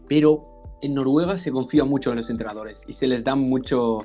pero 0.08 0.64
en 0.80 0.94
Noruega 0.94 1.36
se 1.36 1.52
confía 1.52 1.84
mucho 1.84 2.10
en 2.10 2.16
los 2.16 2.30
entrenadores 2.30 2.84
y 2.88 2.94
se 2.94 3.06
les 3.06 3.22
da 3.22 3.34
mucho, 3.34 3.98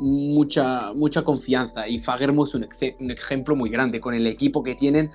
mucha, 0.00 0.92
mucha 0.92 1.22
confianza. 1.22 1.88
Y 1.88 2.00
Fagermo 2.00 2.44
es 2.44 2.54
un, 2.54 2.66
un 3.00 3.10
ejemplo 3.12 3.54
muy 3.54 3.70
grande 3.70 4.00
con 4.00 4.12
el 4.12 4.26
equipo 4.26 4.64
que 4.64 4.74
tienen 4.74 5.12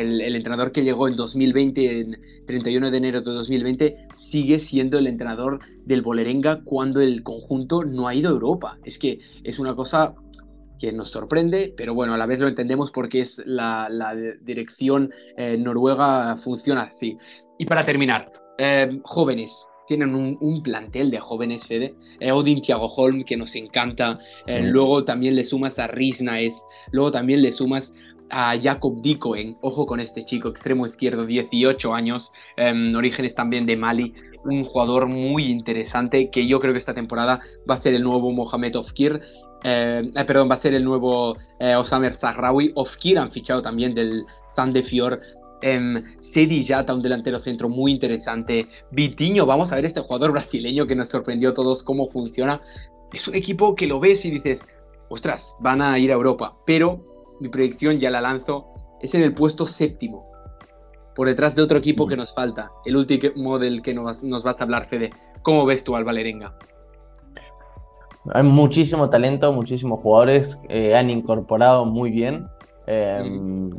el, 0.00 0.34
entrenador 0.34 0.72
que 0.72 0.84
llegó 0.84 1.08
en 1.08 1.16
2020, 1.16 2.00
en 2.00 2.20
31 2.46 2.90
de 2.90 2.96
enero 2.96 3.20
de 3.20 3.32
2020, 3.32 3.96
sigue 4.16 4.60
siendo 4.60 4.98
el 4.98 5.06
entrenador 5.06 5.60
del 5.84 6.02
Bolerenga 6.02 6.62
cuando 6.64 7.00
el 7.00 7.22
conjunto 7.22 7.84
no 7.84 8.08
ha 8.08 8.14
ido 8.14 8.28
a 8.28 8.32
Europa. 8.32 8.78
Es 8.84 8.98
que 8.98 9.20
es 9.44 9.58
una 9.58 9.74
cosa 9.74 10.14
que 10.78 10.92
nos 10.92 11.10
sorprende, 11.10 11.72
pero 11.76 11.94
bueno, 11.94 12.14
a 12.14 12.18
la 12.18 12.26
vez 12.26 12.40
lo 12.40 12.48
entendemos 12.48 12.90
porque 12.90 13.20
es 13.20 13.42
la, 13.46 13.88
dirección 14.42 15.10
eh, 15.36 15.56
noruega 15.56 16.36
funciona 16.36 16.82
así. 16.82 17.16
Y 17.58 17.64
para 17.64 17.84
terminar, 17.86 18.30
eh, 18.58 19.00
jóvenes, 19.04 19.66
tienen 19.86 20.14
un, 20.14 20.62
plantel 20.62 21.10
de 21.10 21.20
jóvenes, 21.20 21.64
Fede. 21.64 21.94
Eh, 22.18 22.32
Odin 22.32 22.60
Thiago 22.60 22.88
Holm, 22.88 23.24
que 23.24 23.36
nos 23.36 23.54
encanta. 23.54 24.18
luego 24.60 25.04
también 25.04 25.36
le 25.36 25.44
sumas 25.44 25.78
a 25.78 25.86
Risnaes. 25.86 26.64
Luego 26.90 27.12
también 27.12 27.40
le 27.40 27.52
sumas 27.52 27.92
a 28.30 28.58
Jacob 28.60 29.00
Dikoen. 29.02 29.56
Ojo 29.60 29.86
con 29.86 30.00
este 30.00 30.24
chico, 30.24 30.48
extremo 30.48 30.86
izquierdo, 30.86 31.26
18 31.26 31.94
años. 31.94 32.32
Em, 32.56 32.94
orígenes 32.94 33.34
también 33.34 33.66
de 33.66 33.76
Mali. 33.76 34.14
Un 34.44 34.64
jugador 34.64 35.06
muy 35.08 35.46
interesante 35.46 36.30
que 36.30 36.46
yo 36.46 36.58
creo 36.60 36.72
que 36.72 36.78
esta 36.78 36.94
temporada 36.94 37.40
va 37.68 37.74
a 37.74 37.78
ser 37.78 37.94
el 37.94 38.02
nuevo 38.02 38.30
Mohamed 38.32 38.76
Ofkir 38.76 39.20
eh, 39.64 40.12
eh, 40.14 40.24
perdón, 40.24 40.48
va 40.50 40.54
a 40.54 40.58
ser 40.58 40.74
el 40.74 40.84
nuevo 40.84 41.36
eh, 41.58 41.74
Osamer 41.74 42.14
Sahrawi. 42.14 42.72
Ofkir 42.74 43.18
han 43.18 43.30
fichado 43.30 43.62
también 43.62 43.94
del 43.94 44.24
San 44.48 44.72
de 44.72 44.82
Fior. 44.82 45.20
Eh, 45.62 46.02
Sedi 46.20 46.64
Jata, 46.64 46.94
un 46.94 47.02
delantero 47.02 47.38
centro 47.38 47.68
muy 47.68 47.92
interesante. 47.92 48.68
Vitiño, 48.90 49.46
vamos 49.46 49.72
a 49.72 49.76
ver 49.76 49.84
este 49.84 50.00
jugador 50.00 50.32
brasileño 50.32 50.86
que 50.86 50.94
nos 50.94 51.08
sorprendió 51.08 51.50
a 51.50 51.54
todos 51.54 51.82
cómo 51.82 52.08
funciona. 52.08 52.60
Es 53.12 53.26
un 53.28 53.34
equipo 53.34 53.74
que 53.74 53.86
lo 53.86 53.98
ves 53.98 54.24
y 54.24 54.30
dices, 54.30 54.68
ostras, 55.08 55.56
van 55.60 55.80
a 55.80 55.98
ir 55.98 56.10
a 56.10 56.14
Europa. 56.14 56.56
Pero 56.66 57.15
mi 57.40 57.48
predicción, 57.48 57.98
ya 57.98 58.10
la 58.10 58.20
lanzo, 58.20 58.72
es 59.00 59.14
en 59.14 59.22
el 59.22 59.34
puesto 59.34 59.66
séptimo. 59.66 60.30
Por 61.14 61.28
detrás 61.28 61.54
de 61.54 61.62
otro 61.62 61.78
equipo 61.78 62.06
que 62.06 62.16
nos 62.16 62.34
falta. 62.34 62.70
El 62.84 62.96
último 62.96 63.58
del 63.58 63.82
que 63.82 63.94
nos, 63.94 64.22
nos 64.22 64.42
vas 64.42 64.60
a 64.60 64.64
hablar, 64.64 64.86
Fede. 64.86 65.10
¿Cómo 65.42 65.64
ves 65.64 65.82
tú 65.82 65.96
al 65.96 66.04
Valerenga? 66.04 66.56
Hay 68.34 68.42
muchísimo 68.42 69.08
talento, 69.08 69.52
muchísimos 69.52 70.00
jugadores 70.00 70.58
eh, 70.68 70.96
han 70.96 71.10
incorporado 71.10 71.84
muy 71.84 72.10
bien. 72.10 72.46
Em, 72.86 73.70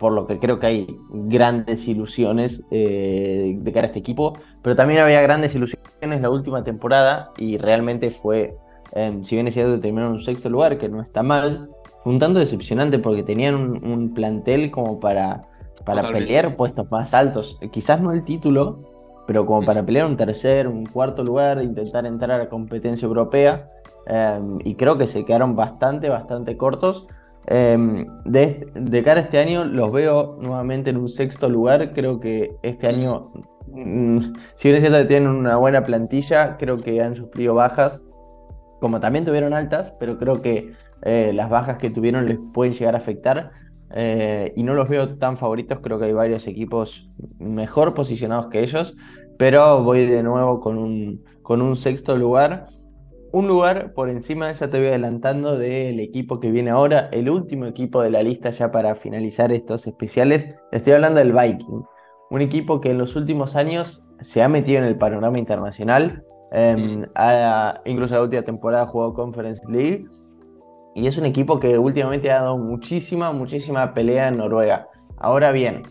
por 0.00 0.12
lo 0.12 0.26
que 0.26 0.38
creo 0.38 0.58
que 0.58 0.66
hay 0.66 0.86
grandes 1.10 1.86
ilusiones 1.86 2.64
eh, 2.70 3.54
de 3.58 3.72
cara 3.72 3.84
a 3.84 3.88
este 3.88 3.98
equipo. 3.98 4.32
Pero 4.62 4.74
también 4.74 5.00
había 5.00 5.20
grandes 5.20 5.54
ilusiones 5.54 6.20
la 6.20 6.30
última 6.30 6.64
temporada 6.64 7.30
y 7.36 7.58
realmente 7.58 8.10
fue, 8.10 8.56
em, 8.92 9.22
si 9.24 9.36
bien 9.36 9.46
es 9.48 9.54
cierto 9.54 9.78
terminaron 9.78 10.12
en 10.12 10.18
un 10.18 10.24
sexto 10.24 10.48
lugar, 10.48 10.78
que 10.78 10.88
no 10.88 11.02
está 11.02 11.22
mal, 11.22 11.68
fue 12.02 12.12
un 12.12 12.18
tanto 12.18 12.38
decepcionante 12.38 12.98
porque 12.98 13.22
tenían 13.22 13.54
un, 13.54 14.14
plantel 14.14 14.70
como 14.70 14.98
para, 15.00 15.42
para 15.84 16.10
pelear 16.10 16.56
puestos 16.56 16.90
más 16.90 17.12
altos. 17.12 17.58
Quizás 17.70 18.00
no 18.00 18.12
el 18.12 18.24
título, 18.24 19.22
pero 19.26 19.44
como 19.44 19.64
para 19.64 19.84
pelear 19.84 20.06
un 20.06 20.16
tercer, 20.16 20.66
un 20.66 20.84
cuarto 20.86 21.22
lugar, 21.22 21.62
intentar 21.62 22.06
entrar 22.06 22.32
a 22.32 22.38
la 22.38 22.48
competencia 22.48 23.06
europea. 23.06 23.70
Em, 24.06 24.58
y 24.64 24.76
creo 24.76 24.96
que 24.96 25.06
se 25.06 25.26
quedaron 25.26 25.54
bastante, 25.54 26.08
bastante 26.08 26.56
cortos. 26.56 27.06
Em, 27.46 28.06
de, 28.24 29.02
cara 29.04 29.20
a 29.20 29.24
este 29.24 29.38
año 29.38 29.64
los 29.64 29.92
veo 29.92 30.38
nuevamente 30.40 30.90
en 30.90 30.96
un 30.96 31.08
sexto 31.08 31.50
lugar. 31.50 31.92
Creo 31.92 32.18
que 32.18 32.56
este 32.62 32.88
año, 32.88 33.30
mm, 33.68 34.18
si 34.56 34.68
bien 34.68 34.76
es 34.76 34.80
cierto 34.80 34.98
que 34.98 35.04
tienen 35.04 35.28
una 35.28 35.56
buena 35.56 35.82
plantilla, 35.82 36.56
creo 36.56 36.78
que 36.78 37.02
han 37.02 37.14
sufrido 37.14 37.54
bajas, 37.54 38.02
como 38.80 39.00
también 39.00 39.26
tuvieron 39.26 39.52
altas, 39.52 39.94
pero 40.00 40.18
creo 40.18 40.40
que 40.40 40.72
eh, 41.02 41.32
las 41.34 41.50
bajas 41.50 41.78
que 41.78 41.90
tuvieron 41.90 42.28
les 42.28 42.38
pueden 42.52 42.74
llegar 42.74 42.94
a 42.94 42.98
afectar. 42.98 43.52
Eh, 43.92 44.52
y 44.56 44.62
no 44.62 44.74
los 44.74 44.88
veo 44.88 45.16
tan 45.18 45.36
favoritos, 45.36 45.80
creo 45.82 45.98
que 45.98 46.04
hay 46.04 46.12
varios 46.12 46.46
equipos 46.46 47.10
mejor 47.38 47.94
posicionados 47.94 48.46
que 48.46 48.62
ellos, 48.62 48.96
pero 49.36 49.82
voy 49.82 50.06
de 50.06 50.22
nuevo 50.22 50.60
con 50.60 50.78
un, 50.78 51.24
con 51.42 51.60
un 51.60 51.74
sexto 51.74 52.16
lugar 52.16 52.66
un 53.32 53.46
lugar 53.46 53.92
por 53.92 54.10
encima, 54.10 54.52
ya 54.52 54.70
te 54.70 54.78
voy 54.78 54.88
adelantando, 54.88 55.56
del 55.56 56.00
equipo 56.00 56.40
que 56.40 56.50
viene 56.50 56.70
ahora, 56.70 57.08
el 57.12 57.30
último 57.30 57.66
equipo 57.66 58.02
de 58.02 58.10
la 58.10 58.22
lista 58.22 58.50
ya 58.50 58.72
para 58.72 58.94
finalizar 58.96 59.52
estos 59.52 59.86
especiales. 59.86 60.54
Estoy 60.72 60.94
hablando 60.94 61.20
del 61.20 61.32
Viking, 61.32 61.82
un 62.30 62.40
equipo 62.40 62.80
que 62.80 62.90
en 62.90 62.98
los 62.98 63.14
últimos 63.14 63.54
años 63.54 64.02
se 64.20 64.42
ha 64.42 64.48
metido 64.48 64.78
en 64.78 64.84
el 64.84 64.96
panorama 64.96 65.38
internacional. 65.38 66.24
Em, 66.52 67.06
incluso 67.84 68.14
la 68.14 68.22
última 68.22 68.42
temporada 68.42 68.86
jugó 68.86 69.14
Conference 69.14 69.62
League. 69.68 70.06
Y 70.94 71.06
es 71.06 71.16
un 71.16 71.26
equipo 71.26 71.60
que 71.60 71.78
últimamente 71.78 72.30
ha 72.30 72.42
dado 72.42 72.58
muchísima, 72.58 73.32
muchísima 73.32 73.94
pelea 73.94 74.28
en 74.28 74.38
Noruega. 74.38 74.88
Ahora 75.18 75.52
bien, 75.52 75.82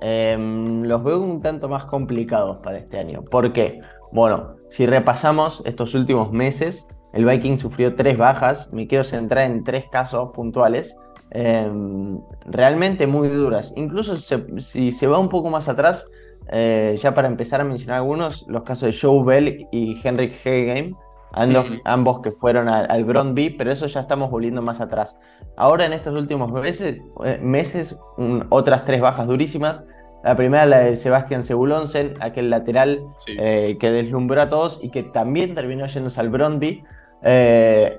em, 0.00 0.82
los 0.82 1.02
veo 1.02 1.20
un 1.20 1.40
tanto 1.40 1.68
más 1.68 1.84
complicados 1.86 2.58
para 2.58 2.78
este 2.78 2.98
año. 2.98 3.22
¿Por 3.22 3.52
qué? 3.52 3.80
Bueno, 4.12 4.56
si 4.70 4.86
repasamos 4.86 5.62
estos 5.64 5.94
últimos 5.94 6.32
meses, 6.32 6.86
el 7.12 7.24
Viking 7.24 7.58
sufrió 7.58 7.94
tres 7.94 8.16
bajas, 8.16 8.72
me 8.72 8.86
quiero 8.86 9.04
centrar 9.04 9.50
en 9.50 9.64
tres 9.64 9.86
casos 9.90 10.30
puntuales, 10.32 10.96
em, 11.30 12.20
realmente 12.46 13.06
muy 13.06 13.28
duras. 13.28 13.72
Incluso 13.76 14.16
si 14.16 14.92
se 14.92 15.06
va 15.06 15.18
un 15.18 15.28
poco 15.28 15.50
más 15.50 15.68
atrás, 15.68 16.06
eh, 16.50 16.98
ya 17.00 17.14
para 17.14 17.28
empezar 17.28 17.60
a 17.60 17.64
mencionar 17.64 17.98
algunos, 17.98 18.44
los 18.48 18.62
casos 18.62 18.92
de 18.92 18.98
Joe 18.98 19.24
Bell 19.24 19.66
y 19.70 20.00
Henrik 20.02 20.34
Hegem, 20.44 20.94
ambos, 21.32 22.20
que 22.20 22.32
fueron 22.32 22.68
al, 22.68 22.86
al 22.90 23.04
Brondby, 23.04 23.50
pero 23.50 23.72
eso 23.72 23.86
ya 23.86 24.00
estamos 24.00 24.30
volviendo 24.30 24.62
más 24.62 24.80
atrás. 24.80 25.16
Ahora 25.56 25.84
en 25.84 25.92
estos 25.92 26.16
últimos 26.18 26.50
meses, 26.52 27.02
eh, 27.24 27.38
meses 27.42 27.96
otras 28.50 28.84
tres 28.84 29.00
bajas 29.00 29.26
durísimas, 29.26 29.84
la 30.24 30.36
primera, 30.36 30.66
la 30.66 30.78
de 30.80 30.96
Sebastián 30.96 31.42
Sebulonsen, 31.42 32.14
aquel 32.20 32.48
lateral 32.48 33.04
eh, 33.26 33.76
que 33.80 33.90
deslumbró 33.90 34.40
a 34.40 34.48
todos 34.48 34.78
y 34.82 34.90
que 34.90 35.02
también 35.02 35.54
terminó 35.54 35.86
yéndose 35.86 36.20
al 36.20 36.30
Brondby. 36.30 36.84
Eh, 37.22 37.98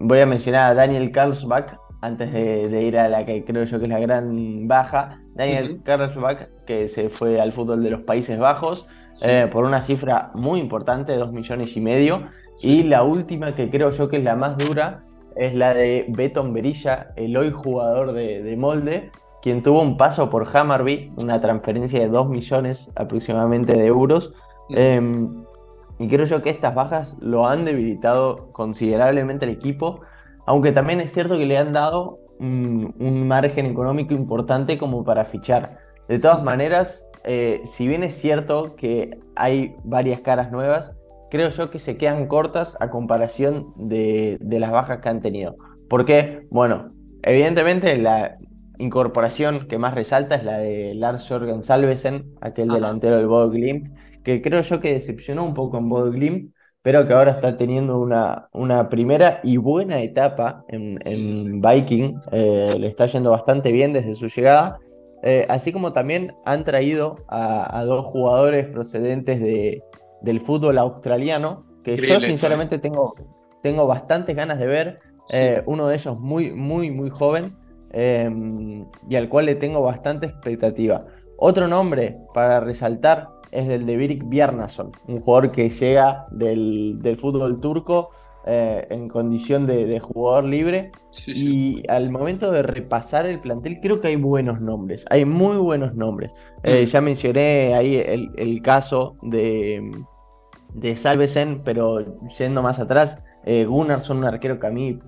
voy 0.00 0.18
a 0.18 0.26
mencionar 0.26 0.72
a 0.72 0.74
Daniel 0.74 1.12
Karlsbach, 1.12 1.76
antes 2.02 2.32
de, 2.32 2.82
ir 2.82 2.98
a 2.98 3.08
la 3.08 3.24
que 3.26 3.44
creo 3.44 3.64
yo 3.64 3.78
que 3.78 3.84
es 3.84 3.90
la 3.90 4.00
gran 4.00 4.66
baja. 4.66 5.20
Daniel 5.34 5.80
Karlsbach, 5.84 6.48
que 6.66 6.88
se 6.88 7.08
fue 7.08 7.40
al 7.40 7.52
fútbol 7.52 7.82
de 7.84 7.90
los 7.90 8.00
Países 8.00 8.38
Bajos 8.38 8.88
eh, 9.22 9.48
por 9.52 9.64
una 9.64 9.80
cifra 9.80 10.30
muy 10.34 10.60
importante, 10.60 11.16
dos 11.16 11.32
millones 11.32 11.76
y 11.76 11.80
medio. 11.80 12.28
Y 12.62 12.82
la 12.84 13.02
última, 13.02 13.54
que 13.54 13.70
creo 13.70 13.90
yo 13.90 14.08
que 14.08 14.18
es 14.18 14.24
la 14.24 14.36
más 14.36 14.56
dura, 14.58 15.04
es 15.36 15.54
la 15.54 15.74
de 15.74 16.06
Beton 16.08 16.52
Berilla, 16.52 17.12
el 17.16 17.36
hoy 17.36 17.50
jugador 17.50 18.12
de, 18.12 18.42
de 18.42 18.56
Molde, 18.56 19.10
quien 19.42 19.62
tuvo 19.62 19.80
un 19.80 19.96
paso 19.96 20.30
por 20.30 20.46
Hammarby, 20.54 21.12
una 21.16 21.40
transferencia 21.40 22.00
de 22.00 22.08
2 22.08 22.28
millones 22.28 22.90
aproximadamente 22.94 23.76
de 23.76 23.86
euros. 23.86 24.32
Em, 24.70 25.44
y 25.98 26.08
creo 26.08 26.26
yo 26.26 26.42
que 26.42 26.50
estas 26.50 26.74
bajas 26.74 27.16
lo 27.20 27.46
han 27.46 27.64
debilitado 27.64 28.52
considerablemente 28.52 29.46
al 29.46 29.52
equipo, 29.52 30.00
aunque 30.46 30.72
también 30.72 31.00
es 31.00 31.12
cierto 31.12 31.36
que 31.36 31.46
le 31.46 31.58
han 31.58 31.72
dado 31.72 32.18
un, 32.38 33.28
margen 33.28 33.66
económico 33.66 34.14
importante 34.14 34.78
como 34.78 35.04
para 35.04 35.24
fichar. 35.24 35.78
De 36.08 36.18
todas 36.18 36.42
maneras, 36.42 37.06
eh, 37.24 37.62
si 37.66 37.86
bien 37.86 38.02
es 38.02 38.14
cierto 38.14 38.74
que 38.76 39.18
hay 39.36 39.76
varias 39.84 40.20
caras 40.20 40.50
nuevas, 40.50 40.92
creo 41.30 41.48
yo 41.50 41.70
que 41.70 41.78
se 41.78 41.96
quedan 41.96 42.26
cortas 42.26 42.76
a 42.80 42.90
comparación 42.90 43.72
de, 43.76 44.38
de 44.40 44.60
las 44.60 44.70
bajas 44.70 45.00
que 45.00 45.08
han 45.08 45.20
tenido. 45.20 45.56
¿Por 45.88 46.04
qué? 46.04 46.46
Bueno, 46.50 46.92
evidentemente 47.22 47.96
la, 47.98 48.36
incorporación 48.80 49.68
que 49.68 49.78
más 49.78 49.94
resalta 49.94 50.36
es 50.36 50.44
la 50.44 50.58
de 50.58 50.94
Lars 50.94 51.28
Jorgen 51.28 51.62
Salvesen, 51.62 52.34
aquel 52.40 52.68
delantero 52.68 53.16
del 53.16 53.26
Bodo 53.26 53.50
Glimt, 53.50 53.88
que 54.24 54.42
creo 54.42 54.62
yo 54.62 54.80
que 54.80 54.94
decepcionó 54.94 55.44
un 55.44 55.54
poco 55.54 55.78
en 55.78 55.88
Bodo 55.88 56.10
Glimt, 56.10 56.52
pero 56.82 57.06
que 57.06 57.12
ahora 57.12 57.32
está 57.32 57.58
teniendo 57.58 58.00
una, 58.00 58.48
una 58.52 58.88
primera 58.88 59.40
y 59.42 59.58
buena 59.58 60.00
etapa 60.00 60.64
en, 60.68 61.60
Viking. 61.60 62.18
Eh, 62.32 62.76
le 62.78 62.86
está 62.86 63.04
yendo 63.04 63.30
bastante 63.30 63.70
bien 63.70 63.92
desde 63.92 64.14
su 64.14 64.28
llegada. 64.28 64.78
Eh, 65.22 65.44
así 65.50 65.72
como 65.72 65.92
también 65.92 66.32
han 66.46 66.64
traído 66.64 67.16
a, 67.28 67.84
dos 67.84 68.06
jugadores 68.06 68.66
procedentes 68.66 69.40
de, 69.40 69.82
del 70.22 70.40
fútbol 70.40 70.78
australiano, 70.78 71.64
que 71.82 71.96
yo 71.96 72.20
sinceramente 72.20 72.78
tengo, 72.78 73.14
tengo 73.62 73.86
bastantes 73.86 74.36
ganas 74.36 74.58
de 74.58 74.66
ver. 74.66 75.00
Eh, 75.32 75.62
uno 75.66 75.86
de 75.86 75.94
ellos 75.94 76.18
muy, 76.18 76.52
muy, 76.52 76.90
muy 76.90 77.08
joven, 77.08 77.56
Em, 77.92 78.86
y 79.08 79.16
al 79.16 79.28
cual 79.28 79.46
le 79.46 79.56
tengo 79.56 79.82
bastante 79.82 80.26
expectativa. 80.26 81.06
Otro 81.36 81.66
nombre 81.66 82.18
para 82.32 82.60
resaltar 82.60 83.28
es 83.50 83.68
el 83.68 83.84
de 83.84 83.96
Birik 83.96 84.24
Bjarnason, 84.24 84.92
un 85.08 85.20
jugador 85.20 85.50
que 85.50 85.70
llega 85.70 86.26
del, 86.30 87.16
fútbol 87.20 87.60
turco 87.60 88.10
eh, 88.46 88.86
en 88.88 89.08
condición 89.08 89.66
de, 89.66 90.00
jugador 90.00 90.44
libre. 90.44 90.92
Y 91.26 91.82
al 91.88 92.10
momento 92.10 92.50
de 92.50 92.62
repasar 92.62 93.26
el 93.26 93.38
plantel, 93.38 93.80
creo 93.80 94.00
que 94.00 94.08
hay 94.08 94.16
buenos 94.16 94.60
nombres, 94.60 95.04
hay 95.10 95.24
muy 95.26 95.56
buenos 95.56 95.94
nombres. 95.94 96.32
Eh, 96.62 96.84
mm. 96.84 96.86
ya 96.86 97.00
mencioné 97.00 97.74
ahí 97.74 97.96
el, 97.96 98.62
caso 98.62 99.16
de, 99.22 99.90
de 100.72 100.96
Salvesen, 100.96 101.60
pero 101.64 102.18
yendo 102.38 102.62
más 102.62 102.78
atrás, 102.78 103.18
eh, 103.44 103.66
Gunnarsson, 103.66 104.18
un 104.18 104.24
arquero 104.24 104.58
que 104.58 104.66
a 104.66 104.70
mí 104.70 104.98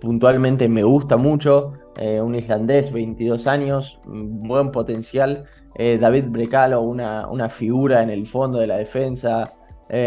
puntualmente 0.00 0.68
me 0.68 0.82
gusta 0.82 1.16
mucho, 1.16 1.72
eh, 1.98 2.20
un 2.20 2.34
islandés, 2.34 2.92
22 2.92 3.46
años, 3.46 4.00
buen 4.04 4.70
potencial. 4.70 5.44
David 5.74 6.24
Brecalo, 6.28 6.82
una, 6.82 7.26
una, 7.28 7.48
figura 7.48 8.02
en 8.02 8.10
el 8.10 8.26
fondo 8.26 8.58
de 8.58 8.66
la 8.66 8.76
defensa. 8.76 9.54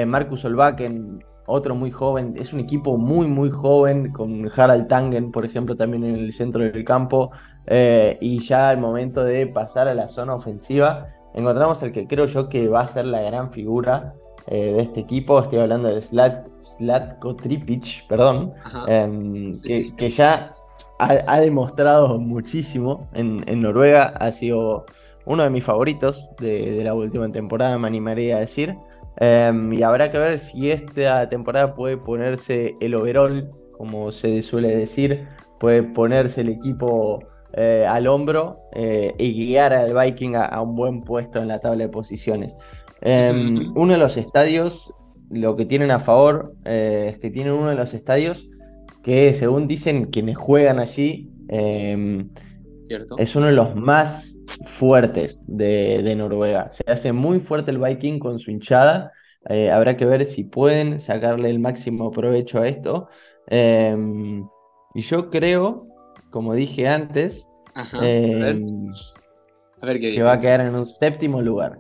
Marcus 0.06 0.46
Olbaken, 0.46 1.24
otro 1.46 1.76
muy 1.76 1.92
joven. 1.92 2.34
Es 2.38 2.54
un 2.54 2.60
equipo 2.60 2.98
muy, 2.98 3.28
muy 3.28 3.50
joven, 3.50 4.12
con 4.12 4.50
Harald 4.56 4.88
Tangen, 4.88 5.32
por 5.32 5.46
ejemplo, 5.46 5.76
también 5.76 6.04
en 6.04 6.16
el 6.16 6.34
centro 6.34 6.64
del 6.64 6.84
campo. 6.84 7.32
Eh, 7.68 8.18
y 8.22 8.44
ya 8.44 8.70
al 8.70 8.78
momento 8.78 9.24
de 9.24 9.48
pasar 9.48 9.88
a 9.88 9.94
la 9.94 10.08
zona 10.08 10.36
ofensiva, 10.36 11.08
encontramos 11.34 11.82
el 11.84 11.92
que 11.92 12.08
creo 12.08 12.26
yo 12.26 12.50
que 12.50 12.68
va 12.68 12.82
a 12.82 12.88
ser 12.88 13.06
la 13.06 13.22
gran 13.22 13.52
figura 13.52 14.14
eh, 14.48 14.74
de 14.74 14.82
este 14.84 15.00
equipo. 15.00 15.40
Estoy 15.40 15.60
hablando 15.60 15.94
de 15.94 16.02
Slat, 16.02 16.48
Slatko 16.62 17.36
Tripic, 17.36 18.08
perdón, 18.08 18.54
em, 18.88 19.60
que, 19.62 20.10
ya 20.10 20.54
ha, 21.00 21.40
demostrado 21.40 22.20
muchísimo 22.20 23.10
en, 23.14 23.38
Noruega. 23.60 24.14
Ha 24.20 24.32
sido 24.32 24.86
uno 25.26 25.44
de 25.44 25.50
mis 25.50 25.64
favoritos 25.64 26.30
de, 26.40 26.82
la 26.84 26.94
última 26.94 27.32
temporada, 27.32 27.78
me 27.80 27.88
animaría 27.88 28.38
a 28.38 28.40
decir. 28.42 28.76
Em, 29.18 29.74
y 29.74 29.82
habrá 29.84 30.12
que 30.12 30.20
ver 30.20 30.40
si 30.40 30.72
esta 30.72 31.30
temporada 31.30 31.74
puede 31.76 31.98
ponerse 31.98 32.76
el 32.82 32.96
overall, 32.96 33.50
como 33.78 34.12
se 34.12 34.42
suele 34.44 34.76
decir, 34.76 35.28
puede 35.60 35.84
ponerse 35.84 36.42
el 36.42 36.50
equipo 36.50 37.20
eh, 37.54 37.86
al 37.88 38.08
hombro 38.08 38.60
eh, 38.74 39.14
y 39.18 39.34
guiar 39.34 39.74
al 39.74 39.94
Viking 39.94 40.36
a, 40.36 40.62
un 40.62 40.76
buen 40.76 41.02
puesto 41.02 41.40
en 41.40 41.48
la 41.48 41.60
tabla 41.60 41.86
de 41.86 41.90
posiciones. 41.90 42.56
Em, 43.02 43.72
uno 43.76 43.94
de 43.94 44.00
los 44.00 44.18
estadios, 44.18 44.94
lo 45.30 45.56
que 45.56 45.66
tienen 45.66 45.92
a 45.92 46.00
favor 46.00 46.54
eh, 46.66 47.12
es 47.14 47.20
que 47.20 47.30
tienen 47.30 47.54
uno 47.54 47.70
de 47.70 47.76
los 47.76 47.94
estadios 47.94 48.48
que, 49.04 49.34
según 49.34 49.68
dicen 49.68 50.06
quienes 50.06 50.38
juegan 50.38 50.80
allí, 50.80 51.32
es 53.18 53.36
uno 53.36 53.48
de 53.48 53.54
los 53.54 53.76
más 53.76 54.38
fuertes 54.66 55.44
de, 55.48 56.16
Noruega. 56.16 56.72
Se 56.72 56.84
hace 56.88 57.14
muy 57.14 57.40
fuerte 57.40 57.72
el 57.72 57.80
Viking 57.80 58.20
con 58.20 58.40
su 58.40 58.52
hinchada. 58.52 59.12
Eh, 59.50 59.72
habrá 59.72 59.96
que 59.96 60.06
ver 60.06 60.26
si 60.26 60.44
pueden 60.44 61.00
sacarle 61.00 61.50
el 61.50 61.60
máximo 61.60 62.12
provecho 62.12 62.60
a 62.60 62.68
esto. 62.68 63.10
Em, 63.48 64.48
y 64.94 65.02
yo 65.02 65.30
creo, 65.30 65.88
como 66.32 66.54
dije 66.54 66.88
antes, 66.88 67.48
em, 68.02 68.86
que 69.82 70.24
va 70.24 70.34
a 70.34 70.42
quedar 70.42 70.62
en 70.62 70.76
un 70.76 70.86
séptimo 70.86 71.42
lugar. 71.42 71.80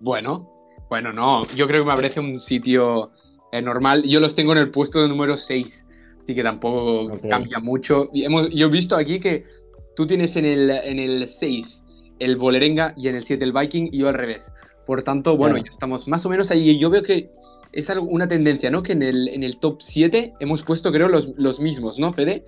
Bueno, 0.00 0.50
bueno, 0.88 1.12
no. 1.12 1.46
Yo 1.54 1.66
creo 1.66 1.82
que 1.82 1.90
me 1.90 1.96
parece 1.96 2.20
un 2.20 2.38
sitio 2.38 3.12
eh, 3.52 3.62
normal. 3.62 4.02
Yo 4.04 4.20
los 4.20 4.34
tengo 4.34 4.52
en 4.52 4.58
el 4.58 4.70
puesto 4.70 5.00
de 5.00 5.08
número 5.08 5.38
6, 5.38 5.86
así 6.18 6.34
que 6.34 6.42
tampoco 6.42 7.18
cambia 7.28 7.60
mucho. 7.60 8.10
hemos, 8.12 8.50
yo 8.50 8.66
he 8.66 8.70
visto 8.70 8.96
aquí 8.96 9.18
que 9.18 9.46
tú 9.96 10.06
tienes 10.06 10.36
en 10.36 10.44
el, 10.44 10.70
en 10.70 10.98
el 10.98 11.28
6 11.28 11.82
el 12.18 12.36
Bolerenga 12.36 12.94
y 12.96 13.08
en 13.08 13.16
el 13.16 13.24
7 13.24 13.42
el 13.44 13.52
Viking 13.52 13.88
y 13.92 13.98
yo 13.98 14.08
al 14.08 14.14
revés. 14.14 14.52
Por 14.86 15.02
tanto, 15.02 15.36
bueno, 15.36 15.56
ya 15.56 15.70
estamos 15.70 16.08
más 16.08 16.24
o 16.26 16.28
menos 16.28 16.50
ahí. 16.50 16.78
Yo 16.78 16.90
veo 16.90 17.02
que 17.02 17.30
es 17.72 17.88
una 17.88 18.28
tendencia, 18.28 18.70
¿no? 18.70 18.82
Que 18.82 18.92
en 18.92 19.02
el, 19.02 19.28
en 19.28 19.42
el 19.42 19.58
top 19.58 19.80
7 19.80 20.34
hemos 20.40 20.62
puesto, 20.62 20.92
creo, 20.92 21.08
los, 21.08 21.34
los 21.36 21.60
mismos, 21.60 21.98
¿no, 21.98 22.12
Fede? 22.12 22.44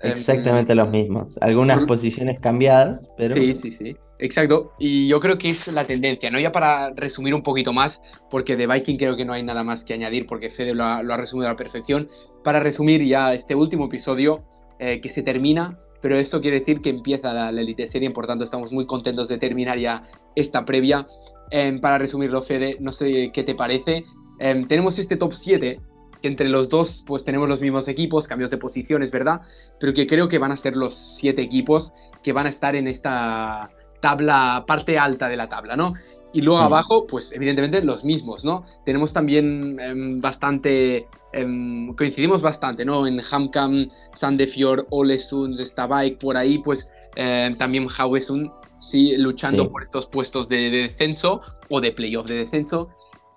Em, 0.00 0.12
Exactamente 0.12 0.74
los 0.74 0.88
mismos. 0.90 1.38
Algunas 1.40 1.84
posiciones 1.86 2.40
cambiadas, 2.40 3.08
pero... 3.16 3.34
Sí, 3.34 3.54
sí, 3.54 3.70
sí. 3.70 3.96
Exacto. 4.18 4.72
Y 4.78 5.08
yo 5.08 5.18
creo 5.20 5.36
que 5.36 5.50
es 5.50 5.66
la 5.66 5.86
tendencia, 5.86 6.30
¿no? 6.30 6.38
Ya 6.38 6.52
para 6.52 6.92
resumir 6.94 7.34
un 7.34 7.42
poquito 7.42 7.72
más, 7.72 8.00
porque 8.30 8.56
de 8.56 8.68
Viking 8.68 8.96
creo 8.96 9.16
que 9.16 9.24
no 9.24 9.32
hay 9.32 9.42
nada 9.42 9.64
más 9.64 9.84
que 9.84 9.94
añadir, 9.94 10.26
porque 10.26 10.48
Fede 10.50 10.74
lo 10.74 10.84
ha, 10.84 11.16
resumido 11.16 11.48
a 11.48 11.52
la 11.52 11.56
perfección. 11.56 12.08
Para 12.44 12.60
resumir 12.60 13.04
ya 13.04 13.34
este 13.34 13.54
último 13.54 13.86
episodio, 13.86 14.44
eh, 14.78 15.00
que 15.00 15.10
se 15.10 15.22
termina 15.22 15.78
pero 16.02 16.18
esto 16.18 16.40
quiere 16.40 16.58
decir 16.58 16.82
que 16.82 16.90
empieza 16.90 17.32
la, 17.32 17.48
Elite 17.48 17.86
Serie, 17.86 18.10
por 18.10 18.26
tanto 18.26 18.44
estamos 18.44 18.72
muy 18.72 18.84
contentos 18.84 19.28
de 19.28 19.38
terminar 19.38 19.78
ya 19.78 20.02
esta 20.34 20.64
previa. 20.64 21.06
Em, 21.50 21.80
para 21.80 21.96
resumirlo, 21.96 22.42
Fede, 22.42 22.76
no 22.80 22.92
sé 22.92 23.30
qué 23.32 23.44
te 23.44 23.54
parece. 23.54 24.04
Em, 24.38 24.64
tenemos 24.64 24.98
este 24.98 25.16
top 25.16 25.32
7, 25.32 25.80
que 26.20 26.28
entre 26.28 26.48
los 26.48 26.68
dos 26.68 27.04
pues 27.06 27.24
tenemos 27.24 27.48
los 27.48 27.60
mismos 27.60 27.86
equipos, 27.88 28.26
cambios 28.26 28.50
de 28.50 28.58
posiciones, 28.58 29.10
¿verdad? 29.10 29.42
Pero 29.78 29.94
que 29.94 30.06
creo 30.06 30.28
que 30.28 30.38
van 30.38 30.52
a 30.52 30.56
ser 30.56 30.76
los 30.76 30.94
7 30.94 31.40
equipos 31.40 31.92
que 32.22 32.32
van 32.32 32.46
a 32.46 32.48
estar 32.48 32.74
en 32.74 32.88
esta 32.88 33.70
tabla, 34.00 34.64
parte 34.66 34.98
alta 34.98 35.28
de 35.28 35.36
la 35.36 35.48
tabla, 35.48 35.76
¿no? 35.76 35.94
Y 36.32 36.40
luego 36.40 36.60
mm. 36.60 36.64
abajo, 36.64 37.06
pues 37.06 37.32
evidentemente 37.32 37.82
los 37.82 38.04
mismos, 38.04 38.44
¿no? 38.44 38.64
Tenemos 38.84 39.12
también 39.12 39.78
em, 39.78 40.20
bastante, 40.20 41.06
em, 41.32 41.94
coincidimos 41.94 42.40
bastante, 42.40 42.84
¿no? 42.84 43.06
En 43.06 43.20
Hamkam, 43.20 43.88
Sandefjord, 44.12 44.86
Olesund, 44.90 45.60
Stabike, 45.60 46.16
por 46.16 46.36
ahí, 46.36 46.58
pues 46.58 46.88
em, 47.16 47.56
también 47.56 47.86
Haugesund, 47.96 48.50
sí, 48.78 49.16
luchando 49.16 49.70
por 49.70 49.82
estos 49.82 50.06
puestos 50.06 50.48
de, 50.48 50.70
descenso 50.70 51.42
o 51.68 51.80
de 51.80 51.92
playoff 51.92 52.26
de 52.26 52.36
descenso. 52.36 52.88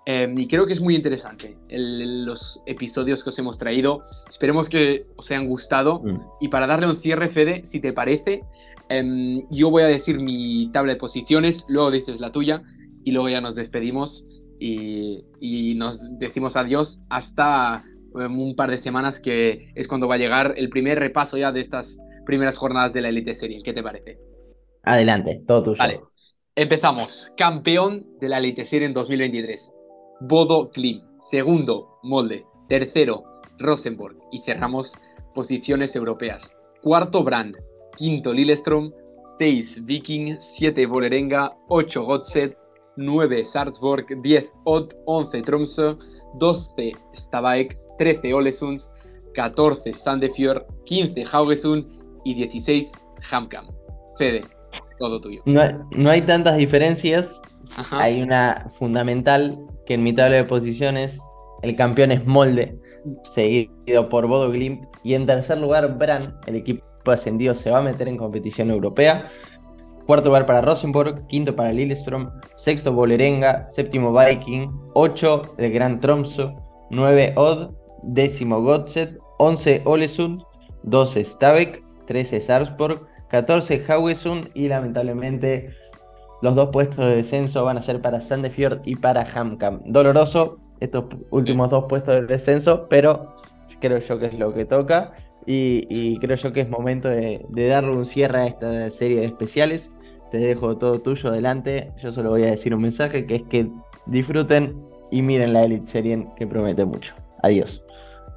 y 0.08 0.46
creo 0.46 0.66
que 0.66 0.72
es 0.72 0.80
muy 0.80 0.94
interesante 0.94 1.56
los 1.68 2.62
episodios 2.64 3.24
que 3.24 3.30
os 3.30 3.38
hemos 3.40 3.58
traído. 3.58 4.04
Esperemos 4.30 4.68
que 4.68 5.04
os 5.16 5.28
hayan 5.32 5.48
gustado. 5.48 5.98
Mm. 5.98 6.20
Y 6.42 6.48
para 6.48 6.68
darle 6.68 6.86
un 6.86 6.94
cierre, 6.94 7.26
Fede, 7.26 7.66
si 7.66 7.80
te 7.80 7.92
parece, 7.92 8.44
yo 9.50 9.70
voy 9.70 9.82
a 9.82 9.86
decir 9.86 10.20
mi 10.20 10.70
tabla 10.72 10.92
de 10.92 10.98
posiciones, 10.98 11.64
luego 11.68 11.90
dices 11.90 12.20
la 12.20 12.30
tuya 12.30 12.62
y 13.06 13.12
luego 13.12 13.28
ya 13.28 13.40
nos 13.40 13.54
despedimos 13.54 14.26
y, 14.58 15.74
nos 15.76 16.00
decimos 16.18 16.56
adiós 16.56 16.98
hasta 17.08 17.84
em, 18.18 18.40
un 18.40 18.56
par 18.56 18.70
de 18.70 18.78
semanas 18.78 19.20
que 19.20 19.70
es 19.76 19.86
cuando 19.86 20.08
va 20.08 20.16
a 20.16 20.18
llegar 20.18 20.54
el 20.56 20.68
primer 20.70 20.98
repaso 20.98 21.36
ya 21.36 21.52
de 21.52 21.60
estas 21.60 22.00
primeras 22.24 22.58
jornadas 22.58 22.92
de 22.92 23.02
la 23.02 23.10
Elite 23.10 23.36
Serie. 23.36 23.62
¿Qué 23.62 23.72
te 23.72 23.82
parece? 23.82 24.18
Adelante, 24.82 25.40
todo 25.46 25.62
tuyo. 25.62 25.78
Vale, 25.78 26.00
empezamos. 26.56 27.30
Campeón 27.36 28.06
de 28.20 28.28
la 28.28 28.38
Elite 28.38 28.64
Serie 28.64 28.88
en 28.88 28.92
2023. 28.92 29.72
Bodo 30.22 30.70
Klim. 30.70 31.02
Segundo, 31.20 32.00
Molde. 32.02 32.44
Tercero, 32.68 33.22
Rosenborg. 33.58 34.16
Y 34.32 34.40
cerramos 34.40 34.94
posiciones 35.32 35.94
europeas. 35.94 36.52
Cuarto, 36.82 37.22
Brand. 37.22 37.54
Quinto, 37.96 38.32
Lillestrøm. 38.32 38.90
Seis, 39.38 39.84
Viking. 39.84 40.38
Siete, 40.40 40.86
Bolerenga. 40.86 41.52
Ocho, 41.68 42.02
Godset. 42.04 42.56
9 42.96 43.44
Sarpsborg, 43.44 44.06
10 44.22 44.52
Odd, 44.64 44.92
11 45.06 45.42
Tromsø, 45.42 45.96
12 46.38 46.92
Stabæk, 47.14 47.76
13 47.98 48.34
Olesunds, 48.34 48.90
14 49.34 49.92
Sandefjord, 49.92 50.64
15 50.86 51.24
Haugesund 51.32 51.86
y 52.24 52.34
16 52.34 52.92
Hamkam. 53.30 53.66
Fede, 54.18 54.40
todo 54.98 55.20
tuyo. 55.20 55.42
No 55.44 56.10
hay, 56.10 56.22
tantas 56.22 56.56
diferencias. 56.56 57.42
Hay 57.90 58.22
una 58.22 58.66
fundamental 58.78 59.58
que 59.86 59.94
en 59.94 60.02
mi 60.02 60.14
tabla 60.14 60.36
de 60.36 60.44
posiciones 60.44 61.20
el 61.62 61.76
campeón 61.76 62.12
es 62.12 62.24
Molde, 62.26 62.78
seguido 63.22 64.08
por 64.08 64.26
Bodo 64.26 64.50
Glimt. 64.50 64.84
Y 65.02 65.14
en 65.14 65.26
tercer 65.26 65.58
lugar, 65.58 65.98
Bran, 65.98 66.36
el 66.46 66.56
equipo 66.56 66.84
ascendido, 67.06 67.54
se 67.54 67.70
va 67.70 67.78
a 67.78 67.82
meter 67.82 68.08
en 68.08 68.16
competición 68.16 68.70
europea. 68.70 69.30
Cuarto 70.06 70.28
lugar 70.28 70.46
para 70.46 70.60
Rosenborg, 70.60 71.26
quinto 71.26 71.54
para 71.56 71.72
Lillestrøm, 71.72 72.30
sexto 72.56 72.92
Bolerenga, 72.92 73.68
séptimo 73.68 74.12
Viking, 74.12 74.70
ocho 74.94 75.42
el 75.58 75.72
Gran 75.72 76.00
Tromso, 76.00 76.54
nueve 76.90 77.34
Odd, 77.36 77.72
décimo 78.04 78.62
Godset, 78.62 79.18
once 79.38 79.82
Olesund, 79.84 80.42
doce 80.84 81.24
Stabek, 81.24 81.82
trece 82.06 82.40
Sarpsborg, 82.40 83.04
catorce 83.28 83.84
Haugesund 83.88 84.48
y 84.54 84.68
lamentablemente 84.68 85.70
los 86.40 86.54
dos 86.54 86.68
puestos 86.70 87.04
de 87.04 87.16
descenso 87.16 87.64
van 87.64 87.78
a 87.78 87.82
ser 87.82 88.00
para 88.00 88.20
Sandefjord 88.20 88.82
y 88.84 88.94
para 88.94 89.24
Hamkam. 89.24 89.82
Doloroso 89.86 90.60
estos 90.78 91.06
últimos 91.30 91.70
dos 91.70 91.86
puestos 91.88 92.14
de 92.14 92.26
descenso, 92.26 92.86
pero 92.88 93.34
creo 93.80 93.98
yo 93.98 94.18
que 94.18 94.26
es 94.26 94.34
lo 94.38 94.54
que 94.54 94.64
toca. 94.64 95.12
Y, 95.48 96.18
creo 96.18 96.36
yo 96.36 96.52
que 96.52 96.62
es 96.62 96.68
momento 96.68 97.08
de, 97.08 97.44
darle 97.68 97.96
un 97.96 98.04
cierre 98.04 98.40
a 98.40 98.46
esta 98.46 98.90
serie 98.90 99.20
de 99.20 99.26
especiales 99.26 99.92
te 100.30 100.38
dejo 100.38 100.76
todo 100.76 101.00
tuyo 101.00 101.30
adelante. 101.30 101.92
Yo 101.98 102.12
solo 102.12 102.30
voy 102.30 102.42
a 102.44 102.50
decir 102.50 102.74
un 102.74 102.82
mensaje 102.82 103.26
que 103.26 103.36
es 103.36 103.42
que 103.42 103.68
disfruten 104.06 104.82
y 105.10 105.22
miren 105.22 105.52
la 105.52 105.64
Elite 105.64 105.86
Serien 105.86 106.34
que 106.36 106.46
promete 106.46 106.84
mucho. 106.84 107.14
Adiós. 107.42 107.82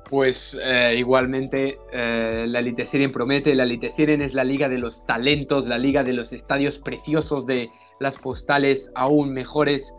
Pues 0.09 0.59
eh, 0.63 0.95
igualmente 0.97 1.77
eh, 1.91 2.45
la 2.47 2.59
Elite 2.59 2.87
Serien 2.87 3.11
promete, 3.11 3.53
la 3.53 3.63
Elite 3.63 3.91
Serien 3.91 4.21
es 4.21 4.33
la 4.33 4.43
liga 4.43 4.67
de 4.67 4.79
los 4.79 5.05
talentos, 5.05 5.67
la 5.67 5.77
liga 5.77 6.03
de 6.03 6.13
los 6.13 6.33
estadios 6.33 6.79
preciosos, 6.79 7.45
de 7.45 7.69
las 7.99 8.17
postales 8.17 8.91
aún 8.95 9.31
mejores. 9.33 9.93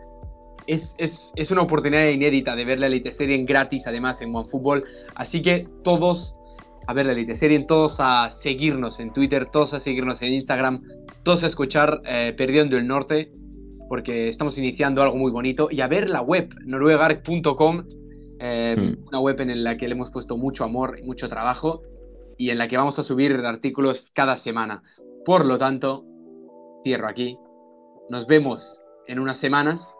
Es, 0.67 0.95
es, 0.97 1.31
es 1.35 1.49
una 1.49 1.61
oportunidad 1.61 2.07
inédita 2.07 2.55
de 2.55 2.65
ver 2.65 2.79
la 2.79 2.87
Elite 2.87 3.13
Serien 3.13 3.45
gratis 3.45 3.87
además 3.87 4.21
en 4.21 4.35
OneFootball. 4.35 4.83
Así 5.15 5.41
que 5.41 5.67
todos 5.83 6.35
a 6.87 6.93
ver 6.93 7.05
la 7.05 7.13
Elite 7.13 7.35
Serien, 7.35 7.67
todos 7.67 7.97
a 7.99 8.33
seguirnos 8.35 8.99
en 8.99 9.13
Twitter, 9.13 9.47
todos 9.51 9.73
a 9.73 9.79
seguirnos 9.79 10.21
en 10.21 10.33
Instagram, 10.33 10.83
todos 11.23 11.43
a 11.43 11.47
escuchar 11.47 12.01
eh, 12.05 12.33
Perdiendo 12.37 12.77
el 12.77 12.87
Norte, 12.87 13.31
porque 13.87 14.29
estamos 14.29 14.57
iniciando 14.57 15.01
algo 15.01 15.17
muy 15.17 15.31
bonito, 15.31 15.67
y 15.71 15.81
a 15.81 15.87
ver 15.87 16.09
la 16.09 16.21
web, 16.21 16.53
noruegarc.com, 16.65 17.83
eh, 18.39 18.75
hmm. 18.77 19.07
una 19.07 19.19
web 19.19 19.39
en 19.41 19.63
la 19.63 19.77
que 19.77 19.87
le 19.87 19.93
hemos 19.93 20.11
puesto 20.11 20.37
mucho 20.37 20.63
amor 20.63 20.97
y 20.99 21.03
mucho 21.03 21.29
trabajo, 21.29 21.83
y 22.37 22.49
en 22.49 22.57
la 22.57 22.67
que 22.67 22.77
vamos 22.77 22.97
a 22.97 23.03
subir 23.03 23.33
artículos 23.45 24.09
cada 24.13 24.35
semana. 24.37 24.81
Por 25.25 25.45
lo 25.45 25.57
tanto, 25.57 26.05
cierro 26.83 27.07
aquí. 27.07 27.37
Nos 28.09 28.25
vemos 28.25 28.81
en 29.07 29.19
unas 29.19 29.37
semanas 29.37 29.95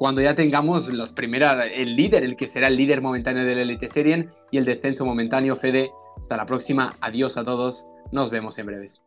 cuando 0.00 0.22
ya 0.22 0.34
tengamos 0.34 0.88
los 0.88 1.12
primera, 1.12 1.66
el 1.66 1.94
líder, 1.94 2.24
el 2.24 2.34
que 2.34 2.48
será 2.48 2.68
el 2.68 2.76
líder 2.78 3.02
momentáneo 3.02 3.44
del 3.44 3.58
Elite 3.58 3.90
Serien 3.90 4.30
y 4.50 4.56
el 4.56 4.64
descenso 4.64 5.04
momentáneo. 5.04 5.56
Fede, 5.56 5.90
hasta 6.18 6.38
la 6.38 6.46
próxima. 6.46 6.88
Adiós 7.02 7.36
a 7.36 7.44
todos. 7.44 7.84
Nos 8.10 8.30
vemos 8.30 8.58
en 8.58 8.64
breves. 8.64 9.02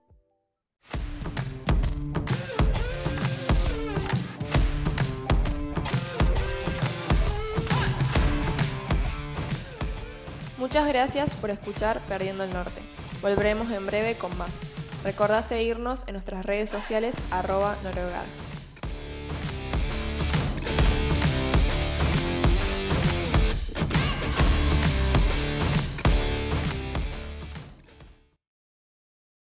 Muchas 10.60 10.88
gracias 10.88 11.34
por 11.38 11.50
escuchar 11.50 12.02
Perdiendo 12.08 12.44
el 12.44 12.52
Norte. 12.52 12.84
Volveremos 13.24 13.72
en 13.72 13.88
breve 13.88 14.14
con 14.14 14.38
más. 14.38 14.54
Recordá 15.04 15.42
seguirnos 15.42 16.04
en 16.06 16.14
nuestras 16.14 16.46
redes 16.46 16.70
sociales 16.70 17.16
arroba 17.32 17.78
noruega. 17.84 18.22